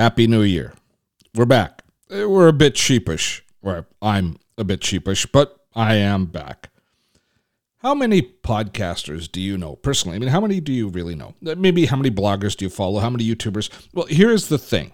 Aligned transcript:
Happy 0.00 0.26
New 0.26 0.40
Year. 0.40 0.72
We're 1.34 1.44
back. 1.44 1.82
Eh, 2.10 2.24
we're 2.24 2.48
a 2.48 2.54
bit 2.54 2.78
sheepish. 2.78 3.44
Or 3.60 3.86
I'm 4.00 4.38
a 4.56 4.64
bit 4.64 4.82
sheepish, 4.82 5.26
but 5.26 5.60
I 5.74 5.96
am 5.96 6.24
back. 6.24 6.70
How 7.82 7.94
many 7.94 8.22
podcasters 8.22 9.30
do 9.30 9.42
you 9.42 9.58
know 9.58 9.76
personally? 9.76 10.16
I 10.16 10.18
mean, 10.18 10.30
how 10.30 10.40
many 10.40 10.58
do 10.58 10.72
you 10.72 10.88
really 10.88 11.14
know? 11.14 11.34
Eh, 11.46 11.54
maybe 11.54 11.84
how 11.84 11.96
many 11.96 12.10
bloggers 12.10 12.56
do 12.56 12.64
you 12.64 12.70
follow? 12.70 13.00
How 13.00 13.10
many 13.10 13.28
YouTubers? 13.28 13.68
Well, 13.92 14.06
here's 14.06 14.48
the 14.48 14.56
thing 14.56 14.92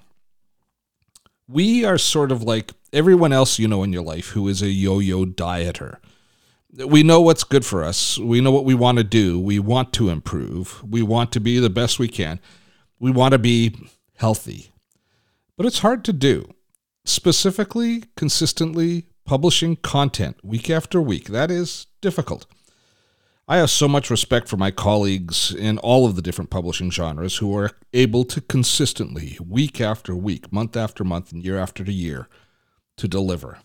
we 1.46 1.84
are 1.84 1.98
sort 1.98 2.32
of 2.32 2.43
like 2.43 2.73
everyone 2.93 3.32
else 3.32 3.61
you 3.61 3.68
know 3.68 3.84
in 3.84 3.93
your 3.93 4.02
life 4.02 4.30
who 4.30 4.48
is 4.48 4.61
a 4.61 4.70
yo 4.70 4.98
yo 4.98 5.25
dieter. 5.25 5.98
We 6.84 7.04
know 7.04 7.20
what's 7.20 7.45
good 7.45 7.64
for 7.64 7.84
us. 7.84 8.18
We 8.18 8.41
know 8.41 8.50
what 8.50 8.64
we 8.64 8.75
want 8.75 8.98
to 8.98 9.04
do. 9.04 9.38
We 9.38 9.61
want 9.61 9.93
to 9.93 10.09
improve. 10.09 10.82
We 10.82 11.02
want 11.02 11.30
to 11.34 11.38
be 11.38 11.61
the 11.61 11.70
best 11.70 12.00
we 12.00 12.09
can. 12.09 12.41
We 12.98 13.12
want 13.12 13.34
to 13.34 13.38
be 13.38 13.73
healthy. 14.16 14.73
But 15.56 15.66
it's 15.66 15.78
hard 15.80 16.05
to 16.05 16.12
do. 16.12 16.52
Specifically, 17.05 18.05
consistently 18.16 19.06
publishing 19.24 19.77
content 19.77 20.37
week 20.45 20.70
after 20.70 21.01
week. 21.01 21.28
That 21.28 21.51
is 21.51 21.87
difficult. 22.01 22.47
I 23.48 23.59
have 23.59 23.70
so 23.70 23.87
much 23.87 24.11
respect 24.11 24.48
for 24.48 24.56
my 24.56 24.73
colleagues 24.73 25.55
in 25.55 25.78
all 25.78 26.05
of 26.05 26.16
the 26.16 26.23
different 26.23 26.50
publishing 26.50 26.91
genres 26.91 27.37
who 27.37 27.56
are 27.56 27.70
able 27.92 28.24
to 28.24 28.41
consistently, 28.41 29.38
week 29.45 29.80
after 29.80 30.16
week, 30.16 30.52
month 30.52 30.77
after 30.77 31.05
month, 31.05 31.30
and 31.30 31.45
year 31.45 31.56
after 31.56 31.84
year, 31.84 32.28
to 32.97 33.06
deliver. 33.06 33.59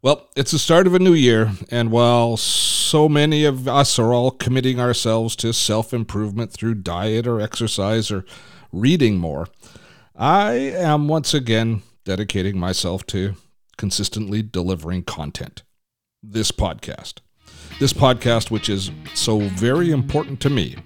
Well, 0.00 0.30
it's 0.34 0.52
the 0.52 0.58
start 0.58 0.86
of 0.86 0.94
a 0.94 0.98
new 0.98 1.12
year, 1.12 1.52
and 1.70 1.90
while 1.90 2.38
so 2.38 3.10
many 3.10 3.44
of 3.44 3.68
us 3.68 3.98
are 3.98 4.14
all 4.14 4.30
committing 4.30 4.80
ourselves 4.80 5.36
to 5.36 5.52
self 5.52 5.92
improvement 5.92 6.50
through 6.50 6.76
diet 6.76 7.26
or 7.26 7.42
exercise 7.42 8.10
or 8.10 8.24
reading 8.72 9.18
more, 9.18 9.48
I 10.14 10.52
am 10.52 11.08
once 11.08 11.32
again 11.32 11.80
dedicating 12.04 12.58
myself 12.58 13.06
to 13.06 13.32
consistently 13.78 14.42
delivering 14.42 15.04
content. 15.04 15.62
This 16.22 16.52
podcast. 16.52 17.20
This 17.80 17.94
podcast, 17.94 18.50
which 18.50 18.68
is 18.68 18.90
so 19.14 19.38
very 19.40 19.90
important 19.90 20.38
to 20.40 20.50
me, 20.50 20.76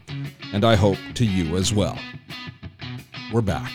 and 0.53 0.65
I 0.65 0.77
hope 0.77 0.99
to 1.15 1.25
you 1.25 1.57
as 1.57 1.75
well. 1.75 1.99
We're 3.33 3.41
back. 3.41 3.73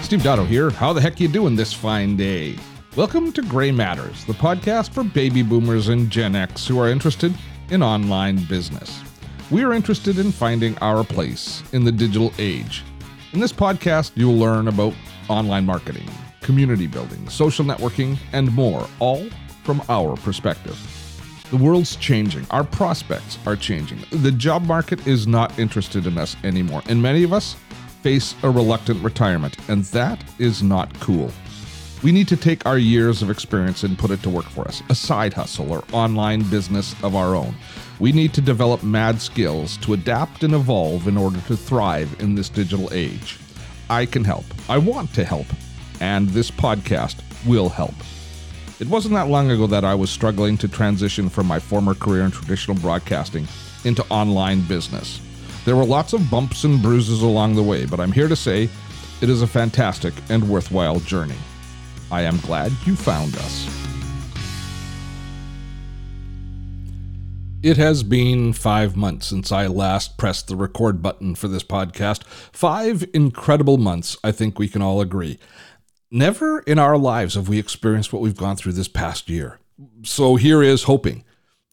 Steve 0.00 0.20
Dotto 0.20 0.46
here. 0.46 0.70
How 0.70 0.94
the 0.94 1.02
heck 1.02 1.20
you 1.20 1.28
doing 1.28 1.54
this 1.54 1.74
fine 1.74 2.16
day? 2.16 2.56
Welcome 2.96 3.30
to 3.32 3.42
Gray 3.42 3.72
Matters, 3.72 4.24
the 4.24 4.32
podcast 4.32 4.94
for 4.94 5.04
baby 5.04 5.42
boomers 5.42 5.88
and 5.88 6.08
Gen 6.08 6.34
X 6.34 6.66
who 6.66 6.78
are 6.78 6.88
interested 6.88 7.34
in 7.68 7.82
online 7.82 8.42
business. 8.46 9.02
We 9.48 9.62
are 9.62 9.72
interested 9.72 10.18
in 10.18 10.32
finding 10.32 10.76
our 10.78 11.04
place 11.04 11.62
in 11.72 11.84
the 11.84 11.92
digital 11.92 12.32
age. 12.36 12.82
In 13.32 13.38
this 13.38 13.52
podcast, 13.52 14.10
you'll 14.16 14.36
learn 14.36 14.66
about 14.66 14.92
online 15.28 15.64
marketing, 15.64 16.10
community 16.40 16.88
building, 16.88 17.28
social 17.28 17.64
networking, 17.64 18.18
and 18.32 18.52
more, 18.52 18.88
all 18.98 19.24
from 19.62 19.80
our 19.88 20.16
perspective. 20.16 20.76
The 21.52 21.58
world's 21.58 21.94
changing. 21.94 22.44
Our 22.50 22.64
prospects 22.64 23.38
are 23.46 23.54
changing. 23.54 24.00
The 24.10 24.32
job 24.32 24.64
market 24.64 25.06
is 25.06 25.28
not 25.28 25.56
interested 25.60 26.08
in 26.08 26.18
us 26.18 26.36
anymore, 26.42 26.82
and 26.86 27.00
many 27.00 27.22
of 27.22 27.32
us 27.32 27.54
face 28.02 28.34
a 28.42 28.50
reluctant 28.50 29.00
retirement, 29.04 29.56
and 29.68 29.84
that 29.84 30.24
is 30.40 30.60
not 30.60 30.92
cool. 30.98 31.30
We 32.02 32.10
need 32.10 32.26
to 32.28 32.36
take 32.36 32.66
our 32.66 32.78
years 32.78 33.22
of 33.22 33.30
experience 33.30 33.84
and 33.84 33.96
put 33.96 34.10
it 34.10 34.24
to 34.24 34.28
work 34.28 34.46
for 34.46 34.66
us, 34.66 34.82
a 34.88 34.94
side 34.96 35.34
hustle 35.34 35.70
or 35.70 35.84
online 35.92 36.42
business 36.50 37.00
of 37.04 37.14
our 37.14 37.36
own. 37.36 37.54
We 37.98 38.12
need 38.12 38.34
to 38.34 38.40
develop 38.40 38.82
mad 38.82 39.20
skills 39.20 39.76
to 39.78 39.94
adapt 39.94 40.42
and 40.42 40.54
evolve 40.54 41.08
in 41.08 41.16
order 41.16 41.40
to 41.42 41.56
thrive 41.56 42.14
in 42.20 42.34
this 42.34 42.48
digital 42.48 42.88
age. 42.92 43.38
I 43.88 44.06
can 44.06 44.24
help. 44.24 44.44
I 44.68 44.78
want 44.78 45.14
to 45.14 45.24
help 45.24 45.46
and 46.00 46.28
this 46.28 46.50
podcast 46.50 47.22
will 47.46 47.68
help. 47.68 47.94
It 48.80 48.88
wasn't 48.88 49.14
that 49.14 49.28
long 49.28 49.50
ago 49.50 49.66
that 49.66 49.84
I 49.84 49.94
was 49.94 50.10
struggling 50.10 50.58
to 50.58 50.68
transition 50.68 51.28
from 51.28 51.46
my 51.46 51.58
former 51.58 51.94
career 51.94 52.22
in 52.22 52.30
traditional 52.30 52.76
broadcasting 52.76 53.48
into 53.84 54.04
online 54.10 54.60
business. 54.62 55.20
There 55.64 55.76
were 55.76 55.84
lots 55.84 56.12
of 56.12 56.30
bumps 56.30 56.64
and 56.64 56.82
bruises 56.82 57.22
along 57.22 57.56
the 57.56 57.62
way, 57.62 57.86
but 57.86 58.00
I'm 58.00 58.12
here 58.12 58.28
to 58.28 58.36
say 58.36 58.68
it 59.20 59.30
is 59.30 59.42
a 59.42 59.46
fantastic 59.46 60.12
and 60.28 60.48
worthwhile 60.48 61.00
journey. 61.00 61.38
I 62.10 62.22
am 62.22 62.38
glad 62.40 62.72
you 62.84 62.94
found 62.94 63.34
us. 63.36 63.95
It 67.62 67.78
has 67.78 68.02
been 68.02 68.52
five 68.52 68.96
months 68.96 69.26
since 69.26 69.50
I 69.50 69.66
last 69.66 70.18
pressed 70.18 70.46
the 70.46 70.56
record 70.56 71.02
button 71.02 71.34
for 71.34 71.48
this 71.48 71.62
podcast. 71.62 72.24
Five 72.52 73.04
incredible 73.14 73.78
months, 73.78 74.16
I 74.22 74.30
think 74.30 74.58
we 74.58 74.68
can 74.68 74.82
all 74.82 75.00
agree. 75.00 75.38
Never 76.10 76.60
in 76.60 76.78
our 76.78 76.98
lives 76.98 77.34
have 77.34 77.48
we 77.48 77.58
experienced 77.58 78.12
what 78.12 78.22
we've 78.22 78.36
gone 78.36 78.56
through 78.56 78.72
this 78.72 78.88
past 78.88 79.28
year. 79.28 79.58
So 80.02 80.36
here 80.36 80.62
is 80.62 80.84
hoping 80.84 81.24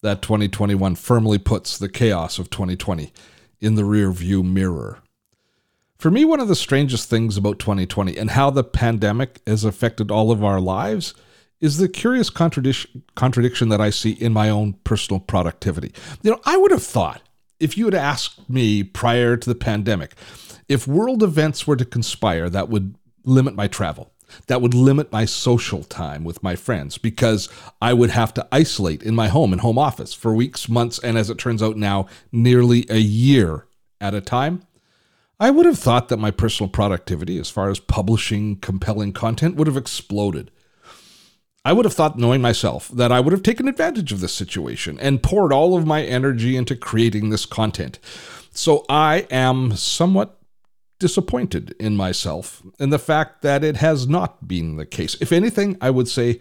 that 0.02 0.22
2021 0.22 0.96
firmly 0.96 1.38
puts 1.38 1.78
the 1.78 1.88
chaos 1.88 2.38
of 2.38 2.50
2020 2.50 3.12
in 3.60 3.74
the 3.74 3.82
rearview 3.82 4.44
mirror. 4.44 5.00
For 5.98 6.10
me, 6.10 6.24
one 6.24 6.40
of 6.40 6.48
the 6.48 6.56
strangest 6.56 7.08
things 7.08 7.36
about 7.36 7.58
2020 7.58 8.16
and 8.16 8.30
how 8.30 8.50
the 8.50 8.64
pandemic 8.64 9.40
has 9.46 9.64
affected 9.64 10.10
all 10.10 10.30
of 10.30 10.42
our 10.42 10.60
lives 10.60 11.14
is 11.64 11.78
the 11.78 11.88
curious 11.88 12.28
contradiction, 12.28 13.02
contradiction 13.14 13.70
that 13.70 13.80
I 13.80 13.88
see 13.88 14.10
in 14.10 14.34
my 14.34 14.50
own 14.50 14.74
personal 14.84 15.18
productivity. 15.18 15.94
You 16.22 16.32
know, 16.32 16.40
I 16.44 16.58
would 16.58 16.70
have 16.70 16.82
thought 16.82 17.22
if 17.58 17.78
you 17.78 17.86
had 17.86 17.94
asked 17.94 18.50
me 18.50 18.82
prior 18.82 19.38
to 19.38 19.48
the 19.48 19.54
pandemic 19.54 20.14
if 20.68 20.86
world 20.86 21.22
events 21.22 21.66
were 21.66 21.76
to 21.76 21.84
conspire 21.86 22.50
that 22.50 22.68
would 22.68 22.96
limit 23.24 23.54
my 23.54 23.66
travel, 23.66 24.12
that 24.46 24.60
would 24.60 24.74
limit 24.74 25.10
my 25.10 25.24
social 25.24 25.82
time 25.84 26.22
with 26.22 26.42
my 26.42 26.54
friends 26.54 26.98
because 26.98 27.48
I 27.80 27.94
would 27.94 28.10
have 28.10 28.34
to 28.34 28.46
isolate 28.52 29.02
in 29.02 29.14
my 29.14 29.28
home 29.28 29.52
and 29.52 29.62
home 29.62 29.78
office 29.78 30.12
for 30.12 30.34
weeks, 30.34 30.68
months, 30.68 30.98
and 30.98 31.16
as 31.16 31.30
it 31.30 31.38
turns 31.38 31.62
out 31.62 31.78
now, 31.78 32.08
nearly 32.30 32.84
a 32.90 32.98
year 32.98 33.66
at 34.02 34.14
a 34.14 34.20
time. 34.20 34.62
I 35.40 35.50
would 35.50 35.64
have 35.66 35.78
thought 35.78 36.08
that 36.08 36.18
my 36.18 36.30
personal 36.30 36.68
productivity, 36.68 37.38
as 37.38 37.48
far 37.48 37.70
as 37.70 37.80
publishing 37.80 38.56
compelling 38.56 39.14
content, 39.14 39.56
would 39.56 39.66
have 39.66 39.78
exploded. 39.78 40.50
I 41.64 41.72
would 41.72 41.86
have 41.86 41.94
thought, 41.94 42.18
knowing 42.18 42.42
myself, 42.42 42.88
that 42.88 43.10
I 43.10 43.20
would 43.20 43.32
have 43.32 43.42
taken 43.42 43.68
advantage 43.68 44.12
of 44.12 44.20
this 44.20 44.34
situation 44.34 44.98
and 45.00 45.22
poured 45.22 45.52
all 45.52 45.76
of 45.76 45.86
my 45.86 46.02
energy 46.02 46.56
into 46.56 46.76
creating 46.76 47.30
this 47.30 47.46
content. 47.46 47.98
So 48.50 48.84
I 48.88 49.26
am 49.30 49.74
somewhat 49.74 50.38
disappointed 50.98 51.74
in 51.80 51.96
myself 51.96 52.62
and 52.78 52.92
the 52.92 52.98
fact 52.98 53.42
that 53.42 53.64
it 53.64 53.76
has 53.76 54.06
not 54.06 54.46
been 54.46 54.76
the 54.76 54.86
case. 54.86 55.16
If 55.20 55.32
anything, 55.32 55.76
I 55.80 55.90
would 55.90 56.08
say 56.08 56.38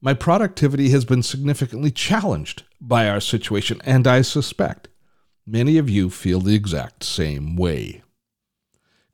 my 0.00 0.14
productivity 0.14 0.90
has 0.90 1.04
been 1.04 1.22
significantly 1.22 1.90
challenged 1.90 2.62
by 2.80 3.08
our 3.08 3.20
situation, 3.20 3.80
and 3.84 4.06
I 4.06 4.22
suspect 4.22 4.88
many 5.46 5.78
of 5.78 5.90
you 5.90 6.10
feel 6.10 6.40
the 6.40 6.54
exact 6.54 7.02
same 7.02 7.56
way. 7.56 8.02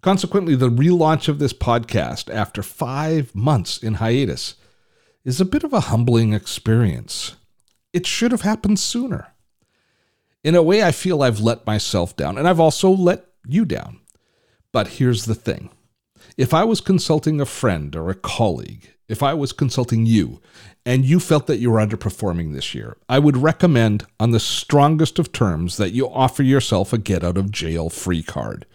Consequently, 0.03 0.54
the 0.54 0.69
relaunch 0.69 1.28
of 1.28 1.38
this 1.38 1.54
podcast 1.54 2.32
after 2.32 2.62
five 2.62 3.34
months 3.34 3.78
in 3.82 3.94
hiatus 3.94 4.56
is 5.25 5.41
a 5.41 5.45
bit 5.45 5.65
of 5.65 5.73
a 5.73 5.81
humbling 5.81 6.33
experience. 6.33 7.37
It 7.93 8.07
should 8.07 8.33
have 8.33 8.43
happened 8.43 8.79
sooner. 8.79 9.29
In 10.43 10.55
a 10.55 10.62
way, 10.62 10.83
I 10.83 10.93
feel 10.93 11.23
I've 11.23 11.41
let 11.41 11.67
myself 11.67 12.15
down, 12.17 12.37
and 12.37 12.47
I've 12.47 12.61
also 12.61 12.91
let 12.91 13.25
you 13.47 13.65
down. 13.65 14.01
But 14.73 14.89
here's 14.89 15.25
the 15.25 15.34
thing 15.34 15.71
if 16.37 16.53
I 16.53 16.65
was 16.65 16.81
consulting 16.81 17.41
a 17.41 17.47
friend 17.47 17.95
or 17.97 18.11
a 18.11 18.15
colleague, 18.15 18.91
if 19.09 19.23
I 19.23 19.34
was 19.34 19.53
consulting 19.53 20.05
you, 20.05 20.41
and 20.84 21.05
you 21.05 21.21
felt 21.21 21.47
that 21.47 21.59
you 21.59 21.71
were 21.71 21.81
underperforming 21.81 22.53
this 22.53 22.75
year, 22.75 22.97
I 23.09 23.19
would 23.19 23.37
recommend, 23.37 24.07
on 24.21 24.33
the 24.33 24.41
strongest 24.41 25.19
of 25.19 25.33
terms, 25.33 25.79
that 25.79 25.93
you 25.93 26.09
offer 26.09 26.43
yourself 26.43 26.93
a 26.93 26.99
get 26.99 27.25
out 27.25 27.39
of 27.39 27.51
jail 27.51 27.89
free 27.89 28.22
card. 28.22 28.66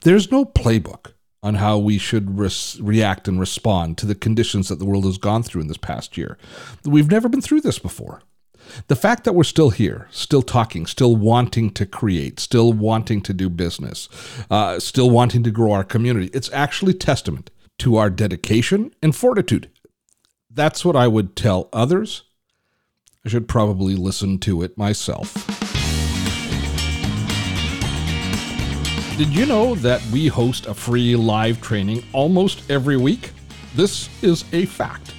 There's 0.00 0.30
no 0.30 0.44
playbook 0.44 1.13
on 1.44 1.56
how 1.56 1.76
we 1.76 1.98
should 1.98 2.38
react 2.38 3.28
and 3.28 3.38
respond 3.38 3.98
to 3.98 4.06
the 4.06 4.14
conditions 4.14 4.68
that 4.68 4.78
the 4.78 4.86
world 4.86 5.04
has 5.04 5.18
gone 5.18 5.42
through 5.42 5.60
in 5.60 5.68
this 5.68 5.76
past 5.76 6.16
year. 6.16 6.38
We've 6.84 7.10
never 7.10 7.28
been 7.28 7.42
through 7.42 7.60
this 7.60 7.78
before. 7.78 8.22
The 8.88 8.96
fact 8.96 9.24
that 9.24 9.34
we're 9.34 9.44
still 9.44 9.68
here, 9.68 10.08
still 10.10 10.40
talking, 10.40 10.86
still 10.86 11.14
wanting 11.14 11.70
to 11.72 11.84
create, 11.84 12.40
still 12.40 12.72
wanting 12.72 13.20
to 13.20 13.34
do 13.34 13.50
business, 13.50 14.08
uh, 14.50 14.80
still 14.80 15.10
wanting 15.10 15.42
to 15.42 15.50
grow 15.50 15.72
our 15.72 15.84
community, 15.84 16.30
it's 16.32 16.50
actually 16.50 16.94
testament 16.94 17.50
to 17.80 17.96
our 17.96 18.08
dedication 18.08 18.94
and 19.02 19.14
fortitude. 19.14 19.70
That's 20.50 20.82
what 20.82 20.96
I 20.96 21.08
would 21.08 21.36
tell 21.36 21.68
others. 21.74 22.22
I 23.22 23.28
should 23.28 23.48
probably 23.48 23.96
listen 23.96 24.38
to 24.40 24.62
it 24.62 24.78
myself. 24.78 25.53
Did 29.16 29.28
you 29.28 29.46
know 29.46 29.76
that 29.76 30.04
we 30.06 30.26
host 30.26 30.66
a 30.66 30.74
free 30.74 31.14
live 31.14 31.60
training 31.60 32.02
almost 32.12 32.68
every 32.68 32.96
week? 32.96 33.30
This 33.76 34.08
is 34.24 34.44
a 34.52 34.66
fact. 34.66 35.14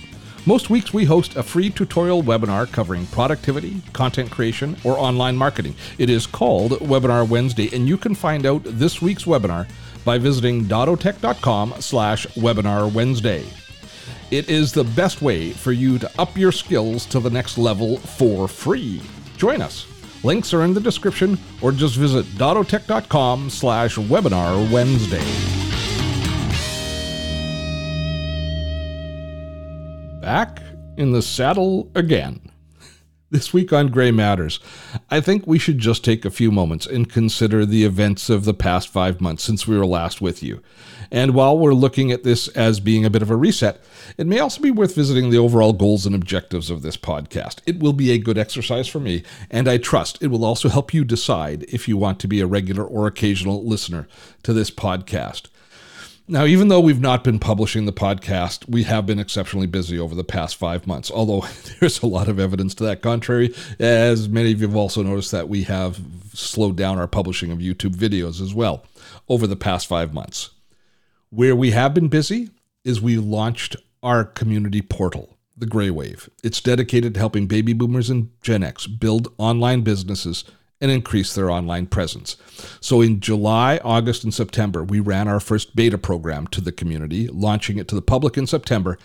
Most 0.45 0.69
weeks 0.69 0.93
we 0.93 1.05
host 1.05 1.37
a 1.37 1.43
free 1.43 1.69
tutorial 1.69 2.21
webinar 2.21 2.69
covering 2.69 3.05
productivity, 3.05 3.81
content 3.93 4.29
creation, 4.29 4.75
or 4.83 4.99
online 4.99 5.37
marketing. 5.37 5.75
It 5.97 6.09
is 6.09 6.27
called 6.27 6.73
Webinar 6.73 7.29
Wednesday, 7.29 7.69
and 7.73 7.87
you 7.87 7.97
can 7.97 8.15
find 8.15 8.45
out 8.45 8.63
this 8.65 9.01
week's 9.01 9.23
webinar 9.23 9.65
by 10.03 10.17
visiting 10.17 10.65
dottotech.com 10.65 11.75
slash 11.79 12.27
webinar 12.35 12.91
Wednesday. 12.91 13.45
It 14.29 14.49
is 14.49 14.73
the 14.73 14.83
best 14.83 15.21
way 15.21 15.51
for 15.51 15.71
you 15.71 15.99
to 15.99 16.11
up 16.19 16.35
your 16.35 16.51
skills 16.51 17.05
to 17.05 17.21
the 17.21 17.29
next 17.29 17.57
level 17.57 17.95
for 17.95 18.49
free. 18.49 19.01
Join 19.37 19.61
us. 19.61 19.87
Links 20.25 20.55
are 20.55 20.63
in 20.63 20.73
the 20.73 20.81
description 20.81 21.37
or 21.61 21.71
just 21.71 21.97
visit 21.97 22.25
dottotech.com 22.25 23.51
slash 23.51 23.95
webinar 23.95 24.71
Wednesday. 24.71 25.23
Back 30.19 30.63
in 30.97 31.11
the 31.11 31.21
saddle 31.21 31.91
again. 31.95 32.41
This 33.31 33.51
week 33.51 33.73
on 33.73 33.87
Gray 33.87 34.11
Matters, 34.11 34.59
I 35.09 35.19
think 35.19 35.45
we 35.45 35.59
should 35.59 35.79
just 35.79 36.05
take 36.05 36.23
a 36.23 36.29
few 36.29 36.51
moments 36.51 36.85
and 36.85 37.11
consider 37.11 37.65
the 37.65 37.83
events 37.83 38.29
of 38.29 38.45
the 38.45 38.53
past 38.53 38.87
five 38.87 39.19
months 39.19 39.43
since 39.43 39.67
we 39.67 39.77
were 39.77 39.85
last 39.85 40.21
with 40.21 40.41
you. 40.41 40.61
And 41.11 41.33
while 41.33 41.57
we're 41.57 41.73
looking 41.73 42.11
at 42.11 42.23
this 42.23 42.47
as 42.49 42.79
being 42.79 43.05
a 43.05 43.09
bit 43.09 43.21
of 43.21 43.29
a 43.29 43.35
reset, 43.35 43.81
it 44.17 44.27
may 44.27 44.39
also 44.39 44.61
be 44.61 44.71
worth 44.71 44.95
visiting 44.95 45.29
the 45.29 45.37
overall 45.37 45.73
goals 45.73 46.05
and 46.05 46.15
objectives 46.15 46.69
of 46.69 46.81
this 46.81 46.97
podcast. 46.97 47.59
It 47.65 47.79
will 47.79 47.93
be 47.93 48.11
a 48.11 48.17
good 48.17 48.37
exercise 48.37 48.87
for 48.87 48.99
me, 48.99 49.23
and 49.49 49.67
I 49.67 49.77
trust 49.77 50.21
it 50.21 50.27
will 50.27 50.45
also 50.45 50.69
help 50.69 50.93
you 50.93 51.03
decide 51.03 51.63
if 51.69 51.87
you 51.87 51.97
want 51.97 52.19
to 52.19 52.27
be 52.27 52.41
a 52.41 52.47
regular 52.47 52.83
or 52.83 53.07
occasional 53.07 53.65
listener 53.65 54.07
to 54.43 54.53
this 54.53 54.71
podcast. 54.71 55.47
Now, 56.27 56.45
even 56.45 56.69
though 56.69 56.79
we've 56.79 56.99
not 56.99 57.23
been 57.23 57.37
publishing 57.37 57.85
the 57.85 57.93
podcast, 57.93 58.67
we 58.67 58.81
have 58.83 59.05
been 59.05 59.19
exceptionally 59.19 59.67
busy 59.67 59.99
over 59.99 60.15
the 60.15 60.23
past 60.23 60.55
five 60.55 60.87
months, 60.87 61.11
although 61.11 61.41
there's 61.79 62.01
a 62.01 62.07
lot 62.07 62.27
of 62.27 62.39
evidence 62.39 62.73
to 62.75 62.83
that 62.85 63.03
contrary, 63.03 63.53
as 63.79 64.27
many 64.27 64.51
of 64.51 64.59
you 64.59 64.67
have 64.67 64.75
also 64.75 65.03
noticed 65.03 65.31
that 65.31 65.49
we 65.49 65.63
have 65.63 65.99
slowed 66.33 66.75
down 66.75 66.97
our 66.97 67.07
publishing 67.07 67.51
of 67.51 67.59
YouTube 67.59 67.95
videos 67.95 68.41
as 68.41 68.55
well 68.55 68.83
over 69.29 69.45
the 69.45 69.55
past 69.55 69.85
five 69.85 70.15
months. 70.15 70.49
Where 71.35 71.53
we 71.53 71.71
have 71.71 71.93
been 71.93 72.07
busy 72.07 72.49
is 72.85 73.01
we 73.01 73.17
launched 73.17 73.75
our 74.01 74.23
community 74.23 74.81
portal, 74.81 75.35
the 75.57 75.65
Gray 75.65 75.89
Wave. 75.89 76.29
It's 76.45 76.61
dedicated 76.61 77.13
to 77.13 77.19
helping 77.19 77.45
baby 77.45 77.73
boomers 77.73 78.09
and 78.09 78.29
Gen 78.41 78.63
X 78.63 78.87
build 78.87 79.27
online 79.37 79.81
businesses 79.81 80.45
and 80.79 80.89
increase 80.89 81.35
their 81.35 81.51
online 81.51 81.87
presence. 81.87 82.37
So 82.79 83.01
in 83.01 83.19
July, 83.19 83.81
August, 83.83 84.23
and 84.23 84.33
September, 84.33 84.81
we 84.81 85.01
ran 85.01 85.27
our 85.27 85.41
first 85.41 85.75
beta 85.75 85.97
program 85.97 86.47
to 86.47 86.61
the 86.61 86.71
community, 86.71 87.27
launching 87.27 87.79
it 87.79 87.89
to 87.89 87.95
the 87.95 88.01
public 88.01 88.37
in 88.37 88.47
September. 88.47 88.97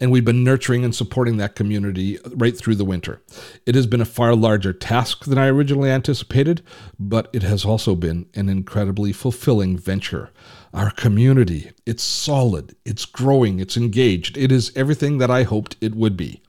And 0.00 0.10
we've 0.10 0.24
been 0.24 0.42
nurturing 0.42 0.82
and 0.82 0.94
supporting 0.94 1.36
that 1.36 1.54
community 1.54 2.18
right 2.34 2.56
through 2.56 2.76
the 2.76 2.86
winter. 2.86 3.20
It 3.66 3.74
has 3.74 3.86
been 3.86 4.00
a 4.00 4.06
far 4.06 4.34
larger 4.34 4.72
task 4.72 5.26
than 5.26 5.36
I 5.36 5.48
originally 5.48 5.90
anticipated, 5.90 6.62
but 6.98 7.28
it 7.34 7.42
has 7.42 7.66
also 7.66 7.94
been 7.94 8.26
an 8.34 8.48
incredibly 8.48 9.12
fulfilling 9.12 9.76
venture. 9.76 10.30
Our 10.72 10.90
community, 10.90 11.72
it's 11.84 12.02
solid, 12.02 12.74
it's 12.84 13.04
growing, 13.04 13.60
it's 13.60 13.76
engaged. 13.76 14.38
It 14.38 14.50
is 14.50 14.72
everything 14.74 15.18
that 15.18 15.30
I 15.30 15.42
hoped 15.42 15.76
it 15.82 15.94
would 15.94 16.16
be. 16.16 16.42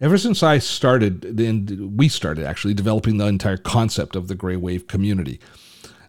Ever 0.00 0.16
since 0.16 0.42
I 0.42 0.58
started, 0.58 1.38
and 1.38 1.98
we 1.98 2.08
started 2.08 2.46
actually 2.46 2.72
developing 2.72 3.18
the 3.18 3.26
entire 3.26 3.58
concept 3.58 4.16
of 4.16 4.28
the 4.28 4.34
Gray 4.34 4.56
Wave 4.56 4.86
community, 4.86 5.40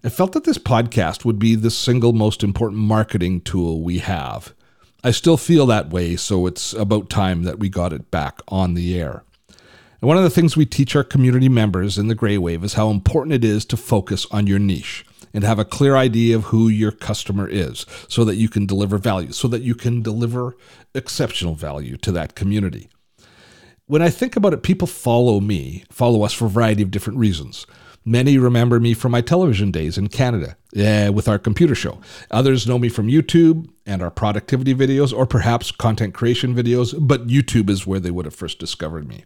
I 0.02 0.08
felt 0.08 0.32
that 0.32 0.46
this 0.46 0.58
podcast 0.58 1.26
would 1.26 1.40
be 1.40 1.56
the 1.56 1.70
single 1.70 2.14
most 2.14 2.42
important 2.42 2.80
marketing 2.80 3.42
tool 3.42 3.84
we 3.84 4.00
have. 4.00 4.54
I 5.04 5.12
still 5.12 5.38
feel 5.38 5.66
that 5.66 5.90
way, 5.90 6.16
so 6.16 6.46
it's 6.46 6.74
about 6.74 7.10
time 7.10 7.44
that 7.44 7.60
we 7.60 7.70
got 7.70 7.94
it 7.94 8.12
back 8.12 8.40
on 8.48 8.76
the 8.76 9.00
air. 9.00 9.24
And 9.50 10.08
one 10.08 10.18
of 10.18 10.24
the 10.24 10.30
things 10.30 10.56
we 10.56 10.66
teach 10.66 10.96
our 10.96 11.04
community 11.04 11.50
members 11.50 11.98
in 11.98 12.08
the 12.08 12.16
Gray 12.16 12.38
Wave 12.38 12.64
is 12.64 12.74
how 12.74 12.90
important 12.90 13.34
it 13.34 13.44
is 13.44 13.66
to 13.66 13.78
focus 13.78 14.28
on 14.32 14.48
your 14.48 14.60
niche 14.60 15.06
and 15.34 15.44
have 15.44 15.60
a 15.60 15.66
clear 15.66 15.96
idea 15.96 16.36
of 16.36 16.46
who 16.46 16.68
your 16.68 16.92
customer 16.92 17.48
is 17.48 17.86
so 18.08 18.24
that 18.26 18.36
you 18.36 18.50
can 18.50 18.66
deliver 18.66 18.98
value, 18.98 19.32
so 19.32 19.48
that 19.48 19.62
you 19.62 19.74
can 19.74 20.02
deliver 20.02 20.56
exceptional 20.94 21.56
value 21.56 21.98
to 21.98 22.12
that 22.12 22.36
community 22.36 22.90
when 23.92 24.02
I 24.02 24.10
think 24.10 24.38
about 24.38 24.54
it, 24.54 24.64
people 24.64 24.88
follow 24.88 25.42
me, 25.42 25.84
follow 25.92 26.24
us 26.24 26.32
for 26.32 26.46
a 26.46 26.50
variety 26.50 26.82
of 26.82 26.92
different 26.92 27.20
reasons. 27.20 27.68
Many 28.04 28.40
remember 28.40 28.80
me 28.80 28.96
from 28.96 29.12
my 29.12 29.22
television 29.22 29.70
days 29.70 29.96
in 29.96 30.08
Canada 30.08 30.58
uh, 30.76 31.12
with 31.14 31.28
our 31.28 31.38
computer 31.38 31.76
show. 31.76 32.02
Others 32.32 32.68
know 32.68 32.80
me 32.80 32.90
from 32.90 33.08
YouTube 33.08 33.70
and 33.86 34.02
our 34.02 34.10
productivity 34.10 34.74
videos, 34.74 35.16
or 35.16 35.28
perhaps 35.28 35.72
content 35.72 36.16
creation 36.16 36.56
videos, 36.56 36.96
but 37.00 37.28
YouTube 37.28 37.70
is 37.70 37.86
where 37.86 38.00
they 38.00 38.10
would 38.10 38.26
have 38.26 38.34
first 38.34 38.58
discovered 38.58 39.08
me. 39.08 39.26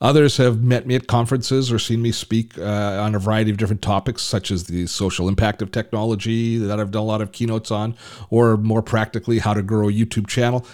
Others 0.00 0.38
have 0.38 0.62
met 0.62 0.86
me 0.86 0.94
at 0.94 1.06
conferences 1.06 1.70
or 1.70 1.78
seen 1.78 2.00
me 2.00 2.12
speak 2.12 2.58
uh, 2.58 2.62
on 2.62 3.14
a 3.14 3.18
variety 3.18 3.50
of 3.50 3.58
different 3.58 3.82
topics, 3.82 4.22
such 4.22 4.50
as 4.50 4.64
the 4.64 4.86
social 4.86 5.28
impact 5.28 5.60
of 5.60 5.70
technology 5.70 6.56
that 6.56 6.80
I've 6.80 6.90
done 6.90 7.02
a 7.02 7.06
lot 7.06 7.20
of 7.20 7.32
keynotes 7.32 7.70
on, 7.70 7.94
or 8.30 8.56
more 8.56 8.82
practically, 8.82 9.38
how 9.38 9.52
to 9.54 9.62
grow 9.62 9.88
a 9.88 9.92
YouTube 9.92 10.28
channel. 10.28 10.66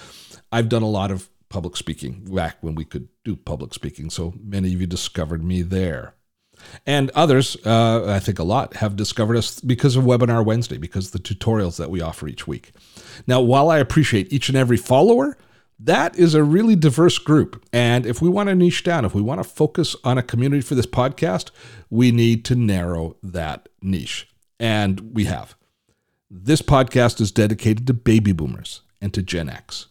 I've 0.53 0.69
done 0.69 0.83
a 0.83 0.89
lot 0.89 1.11
of 1.11 1.29
public 1.49 1.77
speaking 1.77 2.25
back 2.33 2.59
when 2.61 2.75
we 2.75 2.85
could 2.85 3.09
do 3.25 3.35
public 3.35 3.75
speaking. 3.75 4.11
So 4.11 4.35
many 4.41 4.73
of 4.73 4.81
you 4.81 4.87
discovered 4.87 5.43
me 5.43 5.63
there. 5.63 6.15
And 6.87 7.11
others, 7.11 7.57
uh, 7.65 8.05
I 8.07 8.19
think 8.19 8.39
a 8.39 8.45
lot, 8.45 8.75
have 8.77 8.97
discovered 8.97 9.37
us 9.37 9.61
because 9.61 9.97
of 9.97 10.05
Webinar 10.05 10.45
Wednesday, 10.45 10.77
because 10.77 11.11
the 11.11 11.19
tutorials 11.19 11.77
that 11.79 11.91
we 11.91 12.01
offer 12.01 12.29
each 12.29 12.47
week. 12.47 12.73
Now, 13.27 13.41
while 13.41 13.71
I 13.71 13.79
appreciate 13.79 14.33
each 14.33 14.49
and 14.49 14.59
every 14.59 14.77
follower, 14.77 15.37
that 15.79 16.17
is 16.17 16.35
a 16.35 16.45
really 16.45 16.77
diverse 16.77 17.19
group. 17.19 17.65
And 17.73 18.07
if 18.07 18.23
we 18.23 18.29
want 18.29 18.49
to 18.49 18.55
niche 18.55 18.85
down, 18.85 19.05
if 19.05 19.15
we 19.15 19.23
want 19.23 19.43
to 19.43 19.49
focus 19.49 19.97
on 20.05 20.19
a 20.19 20.23
community 20.23 20.63
for 20.63 20.75
this 20.75 20.87
podcast, 20.87 21.51
we 21.91 22.13
need 22.13 22.45
to 22.47 22.55
narrow 22.55 23.17
that 23.23 23.69
niche. 23.83 24.29
And 24.61 25.15
we 25.15 25.25
have. 25.25 25.57
This 26.31 26.63
podcast 26.63 27.21
is 27.21 27.33
dedicated 27.33 27.87
to 27.87 27.95
baby 27.95 28.33
boomers 28.33 28.83
and 29.01 29.13
to 29.15 29.23
Gen 29.23 29.49
X. 29.49 29.87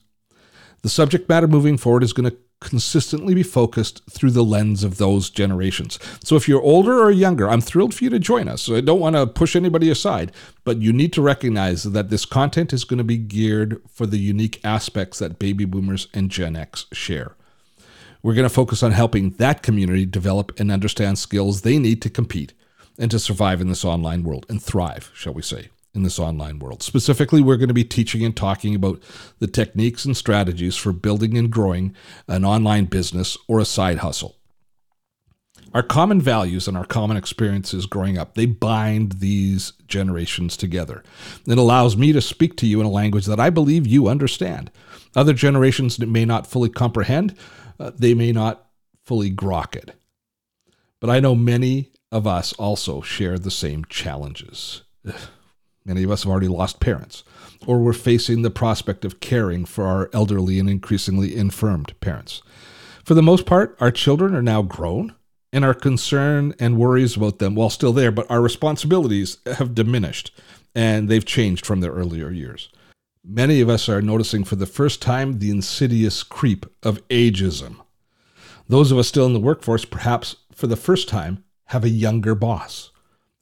The 0.81 0.89
subject 0.89 1.29
matter 1.29 1.47
moving 1.47 1.77
forward 1.77 2.03
is 2.03 2.13
going 2.13 2.29
to 2.29 2.37
consistently 2.63 3.35
be 3.35 3.43
focused 3.43 4.01
through 4.09 4.31
the 4.31 4.43
lens 4.43 4.83
of 4.83 4.97
those 4.97 5.29
generations. 5.29 5.99
So 6.23 6.35
if 6.35 6.47
you're 6.47 6.61
older 6.61 6.99
or 7.03 7.11
younger, 7.11 7.49
I'm 7.49 7.61
thrilled 7.61 7.93
for 7.93 8.03
you 8.03 8.09
to 8.09 8.19
join 8.19 8.47
us. 8.47 8.61
So 8.61 8.75
I 8.75 8.81
don't 8.81 8.99
want 8.99 9.15
to 9.15 9.27
push 9.27 9.55
anybody 9.55 9.89
aside, 9.89 10.31
but 10.63 10.81
you 10.81 10.91
need 10.91 11.13
to 11.13 11.21
recognize 11.21 11.83
that 11.83 12.09
this 12.09 12.25
content 12.25 12.73
is 12.73 12.83
going 12.83 12.97
to 12.97 13.03
be 13.03 13.17
geared 13.17 13.81
for 13.89 14.05
the 14.05 14.17
unique 14.17 14.59
aspects 14.63 15.19
that 15.19 15.39
baby 15.39 15.65
boomers 15.65 16.07
and 16.13 16.31
Gen 16.31 16.55
X 16.55 16.85
share. 16.91 17.35
We're 18.23 18.33
going 18.33 18.47
to 18.47 18.53
focus 18.53 18.81
on 18.81 18.93
helping 18.93 19.31
that 19.31 19.61
community 19.61 20.05
develop 20.05 20.57
and 20.59 20.71
understand 20.71 21.19
skills 21.19 21.61
they 21.61 21.77
need 21.77 22.01
to 22.03 22.09
compete 22.09 22.53
and 22.97 23.11
to 23.11 23.19
survive 23.19 23.59
in 23.59 23.67
this 23.67 23.83
online 23.83 24.23
world 24.23 24.45
and 24.47 24.61
thrive, 24.61 25.11
shall 25.13 25.33
we 25.33 25.41
say 25.41 25.69
in 25.93 26.03
this 26.03 26.19
online 26.19 26.59
world. 26.59 26.81
Specifically, 26.81 27.41
we're 27.41 27.57
going 27.57 27.67
to 27.67 27.73
be 27.73 27.83
teaching 27.83 28.23
and 28.23 28.35
talking 28.35 28.73
about 28.73 29.01
the 29.39 29.47
techniques 29.47 30.05
and 30.05 30.17
strategies 30.17 30.75
for 30.75 30.91
building 30.91 31.37
and 31.37 31.51
growing 31.51 31.95
an 32.27 32.43
online 32.43 32.85
business 32.85 33.37
or 33.47 33.59
a 33.59 33.65
side 33.65 33.99
hustle. 33.99 34.37
Our 35.73 35.83
common 35.83 36.21
values 36.21 36.67
and 36.67 36.77
our 36.77 36.85
common 36.85 37.17
experiences 37.17 37.87
growing 37.87 38.17
up, 38.17 38.35
they 38.35 38.45
bind 38.45 39.13
these 39.13 39.73
generations 39.87 40.55
together. 40.55 41.03
It 41.47 41.57
allows 41.57 41.97
me 41.97 42.11
to 42.11 42.21
speak 42.21 42.57
to 42.57 42.67
you 42.67 42.79
in 42.79 42.85
a 42.85 42.91
language 42.91 43.25
that 43.25 43.39
I 43.39 43.49
believe 43.49 43.87
you 43.87 44.07
understand. 44.07 44.71
Other 45.15 45.33
generations 45.33 45.99
may 45.99 46.25
not 46.25 46.45
fully 46.45 46.69
comprehend, 46.69 47.35
uh, 47.79 47.91
they 47.95 48.13
may 48.13 48.31
not 48.31 48.67
fully 49.03 49.31
grok 49.31 49.75
it. 49.75 49.95
But 50.99 51.09
I 51.09 51.19
know 51.19 51.35
many 51.35 51.91
of 52.11 52.27
us 52.27 52.53
also 52.53 53.01
share 53.01 53.39
the 53.39 53.51
same 53.51 53.83
challenges. 53.85 54.83
Many 55.85 56.03
of 56.03 56.11
us 56.11 56.23
have 56.23 56.31
already 56.31 56.47
lost 56.47 56.79
parents, 56.79 57.23
or 57.65 57.79
we're 57.79 57.93
facing 57.93 58.41
the 58.41 58.49
prospect 58.49 59.03
of 59.03 59.19
caring 59.19 59.65
for 59.65 59.85
our 59.85 60.09
elderly 60.13 60.59
and 60.59 60.69
increasingly 60.69 61.35
infirmed 61.35 61.93
parents. 61.99 62.41
For 63.03 63.13
the 63.13 63.21
most 63.21 63.45
part, 63.45 63.75
our 63.79 63.91
children 63.91 64.33
are 64.33 64.41
now 64.41 64.61
grown, 64.61 65.13
and 65.51 65.65
our 65.65 65.73
concern 65.73 66.53
and 66.59 66.77
worries 66.77 67.17
about 67.17 67.39
them, 67.39 67.53
while 67.53 67.69
still 67.69 67.93
there, 67.93 68.11
but 68.11 68.29
our 68.31 68.41
responsibilities 68.41 69.37
have 69.57 69.75
diminished 69.75 70.31
and 70.75 71.07
they've 71.07 71.25
changed 71.25 71.65
from 71.65 71.81
their 71.81 71.91
earlier 71.91 72.31
years. 72.31 72.69
Many 73.23 73.61
of 73.61 73.69
us 73.69 73.87
are 73.87 74.01
noticing 74.01 74.43
for 74.43 74.55
the 74.55 74.65
first 74.65 75.01
time 75.01 75.39
the 75.39 75.51
insidious 75.51 76.23
creep 76.23 76.65
of 76.81 77.07
ageism. 77.09 77.77
Those 78.67 78.91
of 78.91 78.97
us 78.97 79.07
still 79.07 79.25
in 79.25 79.33
the 79.33 79.39
workforce, 79.39 79.85
perhaps 79.85 80.37
for 80.51 80.67
the 80.67 80.75
first 80.75 81.07
time, 81.07 81.43
have 81.67 81.83
a 81.83 81.89
younger 81.89 82.35
boss 82.35 82.91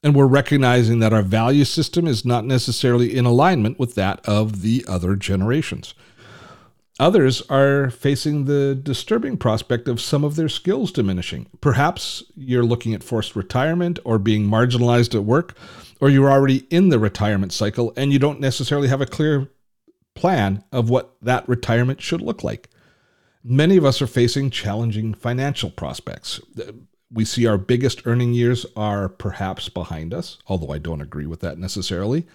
and 0.02 0.14
we're 0.14 0.26
recognizing 0.26 0.98
that 0.98 1.12
our 1.12 1.22
value 1.22 1.64
system 1.64 2.06
is 2.06 2.24
not 2.24 2.44
necessarily 2.44 3.16
in 3.16 3.24
alignment 3.24 3.78
with 3.78 3.94
that 3.94 4.20
of 4.26 4.62
the 4.62 4.84
other 4.88 5.14
generations. 5.14 5.94
Others 6.98 7.42
are 7.48 7.90
facing 7.90 8.44
the 8.44 8.74
disturbing 8.74 9.36
prospect 9.36 9.88
of 9.88 10.00
some 10.00 10.24
of 10.24 10.36
their 10.36 10.48
skills 10.48 10.92
diminishing. 10.92 11.46
Perhaps 11.60 12.22
you're 12.36 12.64
looking 12.64 12.94
at 12.94 13.02
forced 13.02 13.34
retirement 13.34 13.98
or 14.04 14.18
being 14.18 14.46
marginalized 14.46 15.14
at 15.14 15.24
work, 15.24 15.56
or 16.00 16.10
you're 16.10 16.30
already 16.30 16.66
in 16.70 16.90
the 16.90 16.98
retirement 16.98 17.52
cycle 17.52 17.92
and 17.96 18.12
you 18.12 18.18
don't 18.18 18.40
necessarily 18.40 18.88
have 18.88 19.00
a 19.00 19.06
clear 19.06 19.48
plan 20.14 20.62
of 20.70 20.90
what 20.90 21.16
that 21.22 21.48
retirement 21.48 22.00
should 22.00 22.20
look 22.20 22.44
like. 22.44 22.68
Many 23.42 23.76
of 23.76 23.84
us 23.84 24.02
are 24.02 24.06
facing 24.06 24.50
challenging 24.50 25.14
financial 25.14 25.70
prospects. 25.70 26.40
We 27.12 27.24
see 27.24 27.46
our 27.46 27.58
biggest 27.58 28.06
earning 28.06 28.32
years 28.32 28.64
are 28.74 29.08
perhaps 29.08 29.68
behind 29.68 30.14
us, 30.14 30.38
although 30.46 30.72
I 30.72 30.78
don't 30.78 31.02
agree 31.02 31.26
with 31.26 31.40
that 31.40 31.58
necessarily. 31.58 32.26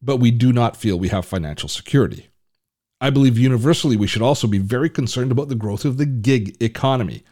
But 0.00 0.16
we 0.16 0.32
do 0.32 0.52
not 0.52 0.76
feel 0.76 0.98
we 0.98 1.08
have 1.08 1.24
financial 1.24 1.68
security. 1.68 2.28
I 3.00 3.10
believe 3.10 3.38
universally 3.38 3.96
we 3.96 4.06
should 4.06 4.22
also 4.22 4.46
be 4.46 4.58
very 4.58 4.90
concerned 4.90 5.30
about 5.30 5.48
the 5.48 5.54
growth 5.54 5.84
of 5.84 5.98
the 5.98 6.06
gig 6.06 6.56
economy. 6.60 7.22